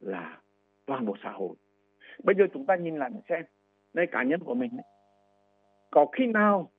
là 0.00 0.40
toàn 0.86 1.06
bộ 1.06 1.16
xã 1.22 1.30
hội. 1.30 1.56
Bây 2.22 2.36
giờ 2.36 2.44
chúng 2.52 2.66
ta 2.66 2.76
nhìn 2.76 2.96
lại 2.96 3.10
xem, 3.28 3.44
đây 3.92 4.06
cá 4.06 4.22
nhân 4.22 4.40
của 4.40 4.54
mình 4.54 4.70
ấy, 4.76 4.84
có 5.90 6.06
khi 6.12 6.26
nào 6.26 6.70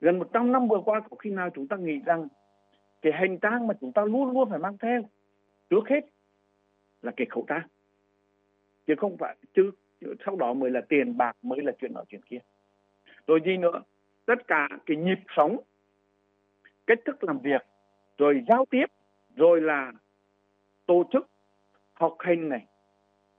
gần 0.00 0.18
100 0.18 0.52
năm 0.52 0.68
vừa 0.68 0.80
qua 0.84 1.00
có 1.10 1.16
khi 1.16 1.30
nào 1.30 1.50
chúng 1.54 1.68
ta 1.68 1.76
nghĩ 1.76 2.00
rằng 2.06 2.28
cái 3.02 3.12
hành 3.12 3.38
trang 3.38 3.66
mà 3.66 3.74
chúng 3.80 3.92
ta 3.92 4.02
luôn 4.02 4.30
luôn 4.30 4.50
phải 4.50 4.58
mang 4.58 4.78
theo 4.78 5.02
trước 5.70 5.88
hết 5.88 6.00
là 7.02 7.12
cái 7.16 7.26
khẩu 7.30 7.44
trang? 7.48 7.68
Chứ 8.86 8.94
không 8.98 9.16
phải 9.16 9.36
chứ 9.54 9.70
sau 10.26 10.36
đó 10.36 10.54
mới 10.54 10.70
là 10.70 10.80
tiền 10.88 11.16
bạc 11.16 11.36
mới 11.42 11.62
là 11.62 11.72
chuyện 11.78 11.92
nọ 11.94 12.04
chuyện 12.08 12.22
kia. 12.22 12.38
Rồi 13.26 13.40
gì 13.44 13.56
nữa? 13.56 13.82
Tất 14.26 14.46
cả 14.46 14.68
cái 14.86 14.96
nhịp 14.96 15.18
sống 15.36 15.56
cách 16.86 16.98
thức 17.04 17.24
làm 17.24 17.38
việc 17.38 17.66
rồi 18.18 18.44
giao 18.48 18.64
tiếp 18.70 18.86
rồi 19.36 19.60
là 19.60 19.92
tổ 20.86 21.04
chức 21.12 21.30
học 21.94 22.16
hành 22.18 22.48
này 22.48 22.66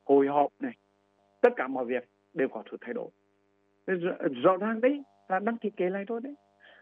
hồi 0.06 0.28
họp 0.28 0.52
này 0.60 0.74
tất 1.42 1.50
cả 1.56 1.68
mọi 1.68 1.86
việc 1.86 2.10
đều 2.34 2.48
có 2.48 2.64
sự 2.72 2.78
thay 2.82 2.94
đổi. 2.94 3.10
Rõ 4.44 4.58
ràng 4.58 4.82
đấy 4.82 5.04
là 5.30 5.40
đang 5.40 5.58
thiết 5.58 5.78
kế 5.78 5.90
lại 5.90 6.06
thôi 6.08 6.20
đấy. 6.24 6.36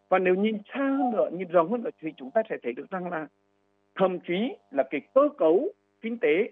Và 0.09 0.19
nếu 0.19 0.36
nhìn 0.36 0.57
xa 0.73 0.79
hơn 0.79 1.12
nữa 1.12 1.29
nhìn 1.33 1.47
rộng 1.47 1.71
hơn 1.71 1.83
nữa 1.83 1.89
thì 1.99 2.09
chúng 2.17 2.31
ta 2.31 2.41
sẽ 2.49 2.57
thấy 2.63 2.73
được 2.73 2.89
rằng 2.89 3.09
là 3.09 3.27
thậm 3.95 4.19
chí 4.19 4.55
là 4.71 4.83
cái 4.89 5.01
cơ 5.13 5.29
cấu 5.38 5.69
kinh 6.01 6.19
tế 6.19 6.49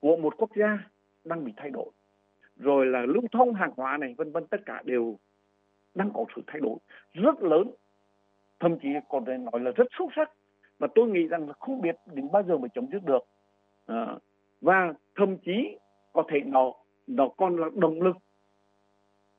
của 0.00 0.16
một 0.16 0.34
quốc 0.36 0.50
gia 0.56 0.78
đang 1.24 1.44
bị 1.44 1.52
thay 1.56 1.70
đổi. 1.70 1.90
Rồi 2.56 2.86
là 2.86 3.06
lưu 3.06 3.22
thông 3.32 3.54
hàng 3.54 3.72
hóa 3.76 3.96
này 3.96 4.14
vân 4.18 4.32
vân 4.32 4.46
tất 4.46 4.60
cả 4.66 4.82
đều 4.84 5.18
đang 5.94 6.10
có 6.14 6.24
sự 6.36 6.42
thay 6.46 6.60
đổi 6.60 6.76
rất 7.12 7.42
lớn. 7.42 7.70
Thậm 8.60 8.78
chí 8.78 8.88
còn 9.08 9.24
để 9.24 9.36
nói 9.36 9.60
là 9.60 9.70
rất 9.70 9.86
xuất 9.98 10.06
sắc. 10.16 10.32
Mà 10.78 10.86
tôi 10.94 11.08
nghĩ 11.08 11.26
rằng 11.26 11.48
là 11.48 11.52
không 11.58 11.80
biết 11.80 11.96
đến 12.06 12.28
bao 12.32 12.42
giờ 12.42 12.58
mới 12.58 12.68
chấm 12.74 12.86
dứt 12.92 13.04
được 13.04 13.26
à, 13.86 14.18
và 14.60 14.92
thậm 15.16 15.36
chí 15.38 15.78
có 16.12 16.24
thể 16.28 16.40
nó 16.40 16.72
nó 17.06 17.28
còn 17.28 17.56
là 17.56 17.66
động 17.74 18.02
lực 18.02 18.16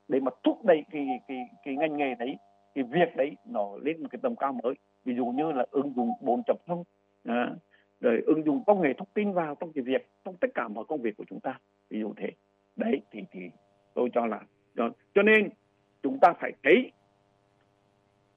để 0.08 0.20
mà 0.20 0.32
thúc 0.44 0.66
đẩy 0.66 0.84
cái 0.92 1.08
cái 1.28 1.38
cái 1.64 1.76
ngành 1.76 1.98
nghề 1.98 2.16
đấy 2.16 2.38
cái 2.76 2.84
việc 2.84 3.16
đấy 3.16 3.36
nó 3.46 3.78
lên 3.82 4.02
một 4.02 4.08
cái 4.12 4.20
tầm 4.22 4.36
cao 4.36 4.54
mới. 4.64 4.74
Ví 5.06 5.16
dụ 5.16 5.26
như 5.26 5.52
là 5.52 5.66
ứng 5.72 5.94
dụng 5.96 6.10
4.0 6.22 6.84
à, 7.24 7.56
rồi 8.00 8.22
ứng 8.26 8.46
dụng 8.46 8.64
công 8.68 8.82
nghệ 8.82 8.94
thông 8.98 9.08
tin 9.14 9.34
vào 9.34 9.56
trong 9.56 9.74
cái 9.74 9.84
việc 9.84 10.10
trong 10.26 10.38
tất 10.38 10.48
cả 10.54 10.68
mọi 10.68 10.86
công 10.88 11.02
việc 11.02 11.18
của 11.18 11.26
chúng 11.30 11.40
ta. 11.40 11.60
Ví 11.90 12.00
dụ 12.00 12.14
thế. 12.18 12.32
Đấy 12.76 13.02
thì 13.12 13.24
thì 13.32 13.40
tôi 13.94 14.10
cho 14.14 14.26
là 14.26 14.42
cho, 14.76 14.90
cho 15.14 15.22
nên 15.22 15.50
chúng 16.04 16.20
ta 16.22 16.34
phải 16.40 16.52
thấy 16.64 16.92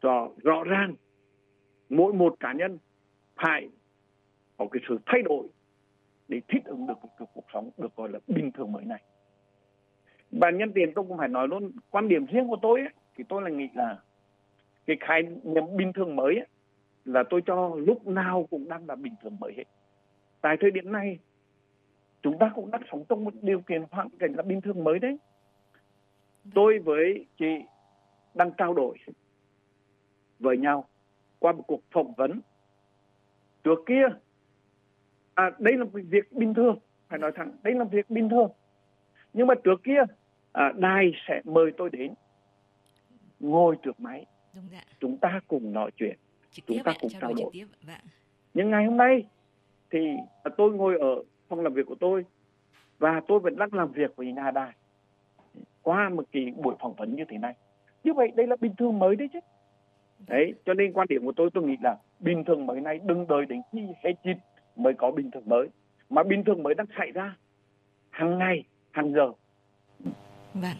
rõ 0.01 0.29
rõ 0.43 0.65
ràng 0.65 0.95
mỗi 1.89 2.13
một 2.13 2.37
cá 2.41 2.53
nhân 2.53 2.79
phải 3.37 3.69
có 4.57 4.67
cái 4.73 4.83
sự 4.89 4.99
thay 5.07 5.23
đổi 5.23 5.49
để 6.33 6.41
thích 6.49 6.65
ứng 6.65 6.87
được 6.87 6.95
cái 7.19 7.29
cuộc 7.35 7.45
sống 7.53 7.71
được 7.79 7.97
gọi 7.97 8.09
là 8.09 8.19
bình 8.27 8.53
thường 8.53 8.73
mới 8.73 8.85
này. 8.85 9.03
Và 10.31 10.51
nhân 10.51 10.73
tiền 10.75 10.93
tôi 10.95 11.05
cũng 11.09 11.19
phải 11.19 11.29
nói 11.29 11.49
luôn 11.49 11.71
quan 11.91 12.09
điểm 12.09 12.27
riêng 12.27 12.49
của 12.49 12.57
tôi 12.63 12.81
ấy, 12.81 12.89
thì 13.17 13.25
tôi 13.29 13.43
là 13.43 13.51
nghĩ 13.51 13.69
là 13.75 13.99
cái 14.87 14.97
khái 15.01 15.23
niệm 15.23 15.65
bình 15.77 15.93
thường 15.93 16.17
mới 16.17 16.37
ấy, 16.37 16.47
là 17.05 17.23
tôi 17.31 17.43
cho 17.47 17.75
lúc 17.75 18.07
nào 18.07 18.47
cũng 18.51 18.69
đang 18.69 18.87
là 18.87 18.95
bình 18.95 19.15
thường 19.23 19.37
mới 19.41 19.53
hết. 19.57 19.65
Tại 20.41 20.57
thời 20.61 20.71
điểm 20.71 20.93
này 20.93 21.19
chúng 22.23 22.39
ta 22.39 22.53
cũng 22.55 22.71
đang 22.71 22.83
sống 22.93 23.05
trong 23.09 23.25
một 23.25 23.35
điều 23.43 23.61
kiện 23.61 23.83
hoàn 23.91 24.09
cảnh 24.19 24.33
là 24.35 24.43
bình 24.43 24.61
thường 24.61 24.85
mới 24.85 24.99
đấy. 24.99 25.19
Tôi 26.55 26.79
với 26.79 27.27
chị 27.39 27.65
đang 28.35 28.51
trao 28.57 28.75
đổi 28.75 28.99
với 30.39 30.57
nhau 30.57 30.89
qua 31.39 31.53
một 31.53 31.63
cuộc 31.67 31.81
phỏng 31.91 32.15
vấn 32.15 32.41
trước 33.65 33.79
kia 33.87 34.07
à, 35.35 35.51
đây 35.59 35.77
là 35.77 35.85
một 35.85 36.01
việc 36.11 36.33
bình 36.33 36.55
thường 36.55 36.79
phải 37.09 37.19
nói 37.19 37.33
thẳng 37.35 37.53
đây 37.63 37.75
là 37.75 37.85
việc 37.85 38.11
bình 38.11 38.29
thường 38.29 38.51
nhưng 39.33 39.47
mà 39.47 39.55
trước 39.65 39.83
kia 39.85 40.01
à, 40.53 40.73
đài 40.77 41.13
sẽ 41.29 41.41
mời 41.45 41.73
tôi 41.77 41.91
đến 41.91 42.15
ngồi 43.41 43.77
trước 43.83 44.01
máy 44.01 44.27
Đúng 44.55 44.65
dạ. 44.73 44.83
chúng 45.01 45.19
ta 45.19 45.41
cùng 45.49 45.73
nói 45.73 45.91
chuyện 45.97 46.19
trực 46.51 46.67
chúng 46.67 46.83
ta 46.85 46.93
cùng 47.01 47.11
trao 47.21 47.33
đổi. 47.35 47.51
Vâng. 47.87 47.97
nhưng 48.55 48.71
ngày 48.71 48.85
hôm 48.85 48.97
nay 48.97 49.27
thì 49.91 49.99
à, 50.43 50.51
tôi 50.57 50.73
ngồi 50.73 50.99
ở 50.99 51.23
phòng 51.49 51.61
làm 51.61 51.75
việc 51.75 51.87
của 51.87 51.97
tôi 52.01 52.25
và 52.99 53.21
tôi 53.29 53.39
vẫn 53.41 53.57
đang 53.57 53.75
làm 53.75 53.93
việc 53.93 54.17
với 54.17 54.33
nhà 54.33 54.51
đài 54.51 54.73
qua 55.83 56.09
một 56.09 56.25
kỳ 56.33 56.51
buổi 56.51 56.75
phỏng 56.81 56.95
vấn 56.95 57.17
như 57.17 57.25
thế 57.29 57.39
này 57.39 57.55
như 58.05 58.13
vậy 58.15 58.33
đây 58.37 58.47
là 58.47 58.57
bình 58.61 58.75
thường 58.79 58.99
mới 58.99 59.17
đấy 59.17 59.29
chứ 59.33 59.39
đấy 60.27 60.55
cho 60.65 60.75
nên 60.75 60.93
quan 60.93 61.07
điểm 61.11 61.25
của 61.25 61.33
tôi 61.37 61.51
tôi 61.55 61.65
nghĩ 61.65 61.77
là 61.83 61.97
bình 62.21 62.45
thường 62.45 62.67
mới 62.67 62.81
này 62.81 63.01
đừng 63.05 63.27
đợi 63.29 63.47
đến 63.47 63.63
khi 63.73 63.81
hết 64.05 64.13
dịch 64.25 64.37
mới 64.77 64.95
có 64.99 65.11
bình 65.11 65.31
thường 65.31 65.49
mới 65.49 65.69
mà 66.11 66.23
bình 66.23 66.45
thường 66.45 66.63
mới 66.63 66.75
đang 66.75 66.87
xảy 66.99 67.11
ra 67.13 67.37
hàng 68.11 68.39
ngày 68.39 68.65
hàng 68.91 69.13
giờ 69.13 69.33
vâng 70.55 70.77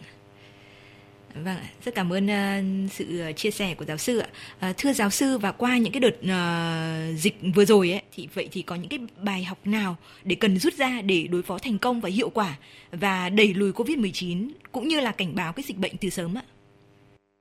Vâng, 1.35 1.57
rất 1.81 1.95
cảm 1.95 2.13
ơn 2.13 2.25
uh, 2.25 2.91
sự 2.91 3.19
ờ, 3.19 3.31
chia 3.31 3.51
sẻ 3.51 3.75
của 3.77 3.85
giáo 3.85 3.97
sư 3.97 4.19
ạ. 4.19 4.27
Uh, 4.69 4.77
thưa 4.77 4.93
giáo 4.93 5.09
sư 5.09 5.37
và 5.37 5.51
qua 5.51 5.77
những 5.77 5.93
cái 5.93 5.99
đợt 5.99 6.15
uh, 6.19 7.19
dịch 7.19 7.35
vừa 7.55 7.65
rồi 7.65 7.91
ấy 7.91 8.01
thì 8.11 8.27
vậy 8.33 8.49
thì 8.51 8.61
có 8.61 8.75
những 8.75 8.89
cái 8.89 8.99
bài 9.23 9.43
học 9.43 9.57
nào 9.65 9.95
để 10.23 10.35
cần 10.39 10.57
rút 10.57 10.73
ra 10.73 11.01
để 11.05 11.27
đối 11.31 11.41
phó 11.41 11.57
thành 11.57 11.77
công 11.77 12.01
và 12.01 12.09
hiệu 12.09 12.29
quả 12.29 12.57
và 12.91 13.29
đẩy 13.29 13.53
lùi 13.53 13.71
Covid-19 13.71 14.49
cũng 14.71 14.87
như 14.87 14.99
là 14.99 15.11
cảnh 15.11 15.35
báo 15.35 15.53
cái 15.53 15.63
dịch 15.63 15.77
bệnh 15.77 15.91
từ 16.01 16.09
sớm 16.09 16.37
ạ? 16.37 16.43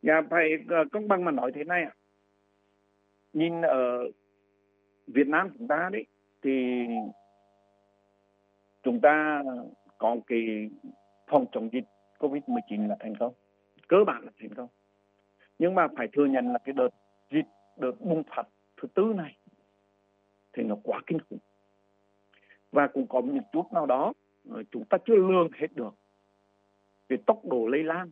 Dạ 0.03 0.23
phải 0.31 0.45
công 0.93 1.09
bằng 1.09 1.25
mà 1.25 1.31
nói 1.31 1.53
thế 1.55 1.65
này 1.65 1.83
ạ. 1.83 1.95
Nhìn 3.33 3.63
ở 3.63 4.11
Việt 5.07 5.27
Nam 5.27 5.49
chúng 5.59 5.69
ta 5.69 5.89
đấy 5.93 6.07
thì 6.43 6.87
chúng 8.83 9.01
ta 9.01 9.43
có 9.99 10.17
cái 10.27 10.71
phòng 11.27 11.47
chống 11.53 11.73
dịch 11.73 11.85
Covid-19 12.19 12.89
là 12.89 12.97
thành 13.01 13.15
công 13.17 13.33
cơ 13.89 14.05
bản 14.07 14.25
là 14.25 14.33
thành 14.41 14.55
công. 14.55 14.69
Nhưng 15.59 15.75
mà 15.75 15.89
phải 15.97 16.09
thừa 16.13 16.27
nhận 16.27 16.53
là 16.53 16.59
cái 16.65 16.73
đợt 16.73 16.89
dịch 17.31 17.47
đợt 17.77 18.01
bùng 18.01 18.23
phát 18.37 18.43
thứ 18.77 18.89
tư 18.95 19.13
này 19.17 19.37
thì 20.53 20.63
nó 20.63 20.77
quá 20.83 21.01
kinh 21.07 21.19
khủng. 21.21 21.39
Và 22.73 22.87
cũng 22.87 23.07
có 23.07 23.21
một 23.21 23.43
chút 23.53 23.73
nào 23.73 23.87
đó 23.87 24.13
chúng 24.71 24.85
ta 24.85 24.99
chưa 25.05 25.17
lường 25.17 25.49
hết 25.55 25.67
được 25.75 25.95
về 27.09 27.17
tốc 27.27 27.45
độ 27.45 27.67
lây 27.67 27.83
lan. 27.83 28.11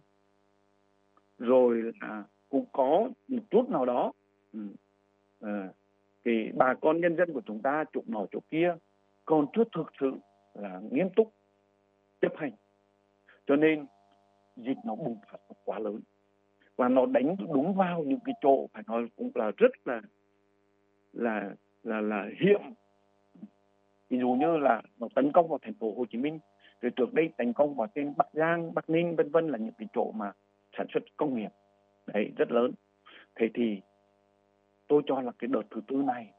Rồi 1.39 1.83
là 2.01 2.25
cũng 2.49 2.67
có 2.73 3.09
một 3.29 3.43
chút 3.51 3.71
nào 3.71 3.85
đó 3.85 4.13
à, 5.41 5.69
thì 6.25 6.51
bà 6.55 6.75
con 6.75 7.01
nhân 7.01 7.17
dân 7.17 7.33
của 7.33 7.43
chúng 7.47 7.63
ta 7.63 7.85
chụp 7.93 8.05
nọ 8.09 8.27
chỗ 8.31 8.41
kia 8.51 8.75
còn 9.25 9.47
chưa 9.53 9.65
thực 9.73 9.93
sự 10.01 10.13
là 10.55 10.81
nghiêm 10.91 11.11
túc 11.17 11.33
chấp 12.21 12.33
hành. 12.37 12.53
Cho 13.47 13.57
nên 13.57 13.87
dịch 14.57 14.79
nó 14.85 14.95
bùng 14.95 15.17
phát 15.31 15.39
quá 15.65 15.79
lớn 15.79 16.01
và 16.77 16.89
nó 16.89 17.07
đánh 17.07 17.37
đúng 17.53 17.75
vào 17.75 18.03
những 18.03 18.21
cái 18.25 18.35
chỗ 18.41 18.67
phải 18.73 18.83
nói 18.87 19.09
cũng 19.17 19.31
là 19.35 19.51
rất 19.57 19.71
là 19.85 20.01
là 21.13 21.55
là 21.83 22.01
là 22.01 22.27
hiểm. 22.41 22.61
Ví 24.09 24.19
dụ 24.19 24.29
như 24.29 24.57
là 24.57 24.83
nó 24.99 25.09
tấn 25.15 25.33
công 25.33 25.49
vào 25.49 25.59
thành 25.63 25.75
phố 25.75 25.95
Hồ 25.97 26.05
Chí 26.11 26.19
Minh, 26.19 26.39
rồi 26.81 26.93
trước 26.97 27.15
đây 27.15 27.31
tấn 27.37 27.53
công 27.53 27.75
vào 27.75 27.89
trên 27.95 28.15
Bắc 28.17 28.29
Giang, 28.33 28.75
Bắc 28.75 28.91
Ninh, 28.91 29.17
vân 29.17 29.31
vân 29.31 29.49
là 29.49 29.59
những 29.59 29.75
cái 29.79 29.89
chỗ 29.93 30.13
mà 30.13 30.33
sản 30.79 30.87
xuất 30.95 31.01
công 31.17 31.37
nghiệp. 31.37 31.51
Đấy, 32.07 32.33
rất 32.37 32.51
lớn. 32.53 32.73
Thế 33.35 33.49
thì 33.55 33.81
tôi 34.91 35.03
cho 35.07 35.21
là 35.21 35.33
cái 35.39 35.49
đợt 35.49 35.63
thứ 35.71 35.81
tư 35.87 35.97
này 35.97 36.33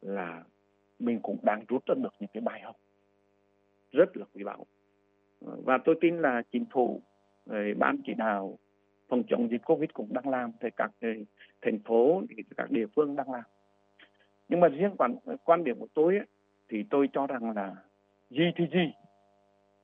là 0.00 0.44
mình 0.98 1.20
cũng 1.22 1.38
đang 1.42 1.64
rút 1.68 1.86
ra 1.86 1.94
được 1.94 2.14
những 2.20 2.30
cái 2.32 2.40
bài 2.40 2.60
học 2.60 2.76
rất 3.92 4.16
là 4.16 4.26
quý 4.34 4.44
báu. 4.44 4.66
Và 5.40 5.78
tôi 5.84 5.98
tin 6.00 6.18
là 6.18 6.42
chính 6.52 6.64
phủ 6.70 7.02
ban 7.78 7.96
chỉ 8.06 8.14
đạo 8.14 8.58
phòng 9.08 9.22
chống 9.28 9.48
dịch 9.50 9.62
covid 9.64 9.90
cũng 9.92 10.12
đang 10.12 10.28
làm 10.28 10.52
thì 10.60 10.68
các 10.76 10.90
thành 11.62 11.78
phố 11.84 12.22
các 12.56 12.70
địa 12.70 12.86
phương 12.96 13.16
đang 13.16 13.30
làm. 13.30 13.44
Nhưng 14.48 14.60
mà 14.60 14.68
riêng 14.68 14.96
quan 14.98 15.16
quan 15.44 15.64
điểm 15.64 15.78
của 15.78 15.88
tôi 15.94 16.16
ấy, 16.16 16.26
thì 16.68 16.84
tôi 16.90 17.08
cho 17.12 17.26
rằng 17.26 17.50
là 17.56 17.76
gì 18.30 18.44
thì 18.56 18.64
gì 18.72 18.92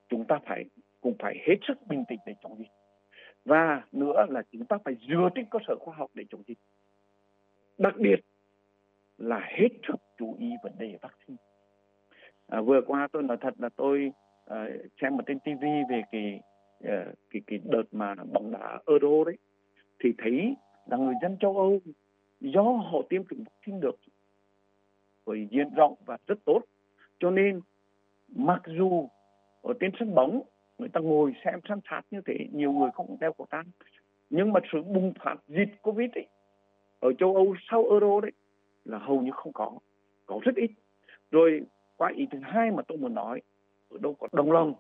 chúng 0.09 0.25
ta 0.25 0.41
phải 0.47 0.65
cũng 1.01 1.15
phải 1.19 1.35
hết 1.47 1.57
sức 1.69 1.75
bình 1.87 2.05
tĩnh 2.09 2.19
để 2.27 2.35
chống 2.43 2.59
dịch. 2.59 2.71
Và 3.45 3.83
nữa 3.93 4.27
là 4.29 4.43
chúng 4.53 4.65
ta 4.65 4.79
phải 4.85 4.97
dựa 5.09 5.29
trên 5.35 5.47
cơ 5.51 5.59
sở 5.69 5.75
khoa 5.81 5.97
học 5.97 6.11
để 6.15 6.25
chống 6.31 6.43
dịch 6.47 6.59
đặc 7.79 7.95
biệt 7.99 8.21
là 9.19 9.41
hết 9.59 9.69
sức 9.89 9.97
chú 10.19 10.37
ý 10.39 10.51
vấn 10.63 10.73
đề 10.79 10.99
vaccine. 11.03 11.37
À, 12.47 12.61
vừa 12.61 12.81
qua 12.87 13.09
tôi 13.13 13.23
nói 13.23 13.37
thật 13.41 13.55
là 13.59 13.69
tôi 13.77 14.13
uh, 14.51 14.57
xem 15.01 15.17
một 15.17 15.23
trên 15.27 15.39
TV 15.39 15.65
về 15.91 16.03
cái 16.13 16.41
uh, 16.79 17.15
cái 17.31 17.43
cái 17.47 17.61
đợt 17.65 17.85
mà 17.93 18.15
bóng 18.33 18.51
đá 18.51 18.79
Euro 18.87 19.25
đấy 19.27 19.37
thì 19.99 20.13
thấy 20.19 20.57
là 20.87 20.97
người 20.97 21.15
dân 21.23 21.37
châu 21.41 21.57
Âu 21.57 21.81
do 22.41 22.63
họ 22.63 22.99
tiêm 23.09 23.25
chủng 23.25 23.45
vaccine 23.45 23.81
được 23.81 23.97
với 25.25 25.49
diện 25.51 25.75
rộng 25.77 25.95
và 26.07 26.17
rất 26.27 26.39
tốt. 26.45 26.61
Cho 27.19 27.31
nên 27.31 27.61
mặc 28.29 28.63
dù 28.67 29.09
ở 29.63 29.75
trên 29.81 29.91
sân 29.99 30.15
bóng 30.15 30.43
người 30.79 30.89
ta 30.89 31.01
ngồi 31.01 31.33
xem 31.45 31.61
săn 31.69 31.81
sát 31.91 32.03
như 32.11 32.21
thế 32.27 32.35
nhiều 32.53 32.73
người 32.73 32.91
không 32.95 33.17
đeo 33.21 33.33
khẩu 33.33 33.47
trang 33.51 33.65
nhưng 34.31 34.53
mà 34.53 34.61
sự 34.73 34.83
bùng 34.83 35.13
phát 35.25 35.37
dịch 35.49 35.83
covid 35.83 36.11
ấy, 36.15 36.27
ở 37.05 37.13
châu 37.19 37.35
âu 37.35 37.55
sau 37.71 37.85
euro 37.91 38.21
đấy 38.21 38.33
là 38.85 38.99
hầu 38.99 39.23
như 39.23 39.31
không 39.35 39.53
có 39.53 39.79
có 40.27 40.41
rất 40.43 40.57
ít 40.57 40.71
rồi 41.31 41.61
qua 41.97 42.13
ý 42.17 42.27
thứ 42.33 42.39
hai 42.43 42.71
mà 42.71 42.83
tôi 42.89 42.99
muốn 42.99 43.15
nói 43.15 43.41
ở 43.91 43.99
đâu 44.03 44.15
có 44.15 44.29
đồng 44.33 44.53
lòng 44.53 44.75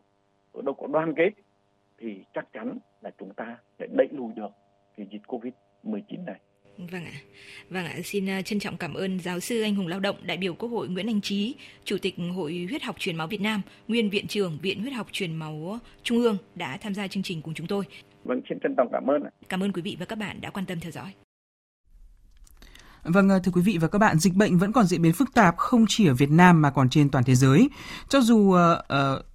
ở 0.53 0.63
đâu 0.63 0.75
có 0.75 0.87
đoàn 0.87 1.15
kết 1.17 1.31
thì 1.99 2.25
chắc 2.35 2.47
chắn 2.53 2.79
là 3.01 3.11
chúng 3.19 3.35
ta 3.35 3.59
sẽ 3.79 3.87
đẩy 3.97 4.09
lùi 4.11 4.33
được 4.37 4.51
cái 4.97 5.07
dịch 5.11 5.23
covid 5.27 5.53
19 5.83 6.25
này 6.25 6.41
Vâng 6.79 7.05
ạ. 7.05 7.19
Vâng 7.71 7.85
ạ, 7.85 7.95
xin 8.05 8.27
ờ, 8.27 8.43
trân 8.43 8.59
trọng 8.59 8.77
cảm 8.77 8.95
ơn 8.95 9.21
giáo 9.21 9.41
sư 9.41 9.63
anh 9.63 9.75
hùng 9.75 9.87
lao 9.87 10.01
động, 10.01 10.17
đại 10.23 10.37
biểu 10.37 10.55
Quốc 10.55 10.69
hội 10.69 10.89
Nguyễn 10.89 11.07
Anh 11.07 11.21
Trí, 11.21 11.55
Chủ 11.85 11.97
tịch 12.03 12.15
Hội 12.35 12.67
Huyết 12.71 12.83
học 12.83 12.97
truyền 12.99 13.17
máu 13.17 13.27
Việt 13.27 13.41
Nam, 13.41 13.63
nguyên 13.89 14.11
viện 14.11 14.27
trưởng 14.27 14.59
Viện 14.63 14.81
Huyết 14.81 14.93
học 14.93 15.07
truyền 15.13 15.37
máu 15.37 15.79
Trung 16.03 16.19
ương 16.19 16.37
đã 16.55 16.77
tham 16.77 16.95
gia 16.95 17.09
chương 17.09 17.23
trình 17.23 17.43
cùng 17.43 17.55
chúng 17.55 17.67
tôi. 17.67 17.85
Vâng, 18.25 18.41
xin 18.49 18.59
trân 18.63 18.75
trọng 18.77 18.89
cảm 18.93 19.07
ơn 19.07 19.23
ạ. 19.23 19.31
Cảm 19.49 19.63
ơn 19.63 19.73
quý 19.73 19.83
vị 19.83 19.97
và 20.01 20.07
các 20.07 20.19
bạn 20.19 20.39
đã 20.41 20.51
quan 20.51 20.67
tâm 20.67 20.81
theo 20.81 20.91
dõi. 20.91 21.13
Vâng, 23.05 23.29
ờ, 23.29 23.38
thưa 23.38 23.53
quý 23.53 23.62
vị 23.62 23.79
và 23.81 23.88
các 23.88 23.99
bạn, 23.99 24.19
dịch 24.19 24.35
bệnh 24.35 24.59
vẫn 24.59 24.73
còn 24.73 24.87
diễn 24.87 25.03
biến 25.03 25.12
phức 25.12 25.35
tạp 25.35 25.57
không 25.57 25.85
chỉ 25.88 26.07
ở 26.07 26.14
Việt 26.14 26.31
Nam 26.31 26.62
mà 26.62 26.71
còn 26.71 26.88
trên 26.88 27.09
toàn 27.09 27.25
thế 27.25 27.35
giới. 27.35 27.69
Cho 28.09 28.21
dù 28.21 28.37
uh, 28.37 28.59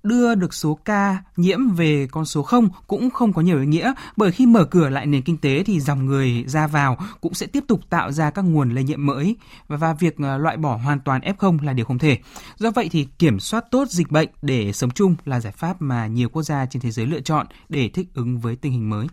đưa 0.03 0.35
được 0.35 0.53
số 0.53 0.79
ca 0.85 1.17
nhiễm 1.37 1.69
về 1.69 2.07
con 2.11 2.25
số 2.25 2.43
0 2.43 2.69
cũng 2.87 3.09
không 3.09 3.33
có 3.33 3.41
nhiều 3.41 3.59
ý 3.59 3.65
nghĩa 3.65 3.93
bởi 4.17 4.31
khi 4.31 4.45
mở 4.45 4.65
cửa 4.65 4.89
lại 4.89 5.05
nền 5.05 5.21
kinh 5.21 5.37
tế 5.37 5.63
thì 5.63 5.79
dòng 5.79 6.05
người 6.05 6.43
ra 6.47 6.67
vào 6.67 6.97
cũng 7.21 7.33
sẽ 7.33 7.45
tiếp 7.45 7.63
tục 7.67 7.81
tạo 7.89 8.11
ra 8.11 8.29
các 8.29 8.41
nguồn 8.41 8.69
lây 8.69 8.83
nhiễm 8.83 9.05
mới 9.05 9.35
và, 9.67 9.77
và 9.77 9.93
việc 9.93 10.13
uh, 10.13 10.41
loại 10.41 10.57
bỏ 10.57 10.75
hoàn 10.75 10.99
toàn 10.99 11.21
F0 11.21 11.63
là 11.63 11.73
điều 11.73 11.85
không 11.85 11.99
thể. 11.99 12.17
Do 12.57 12.71
vậy 12.71 12.89
thì 12.91 13.07
kiểm 13.19 13.39
soát 13.39 13.65
tốt 13.71 13.89
dịch 13.89 14.11
bệnh 14.11 14.29
để 14.41 14.71
sống 14.73 14.91
chung 14.91 15.15
là 15.25 15.39
giải 15.39 15.53
pháp 15.57 15.81
mà 15.81 16.07
nhiều 16.07 16.29
quốc 16.29 16.43
gia 16.43 16.65
trên 16.65 16.81
thế 16.81 16.91
giới 16.91 17.05
lựa 17.05 17.21
chọn 17.21 17.47
để 17.69 17.89
thích 17.89 18.07
ứng 18.13 18.39
với 18.39 18.55
tình 18.55 18.71
hình 18.71 18.89
mới. 18.89 19.07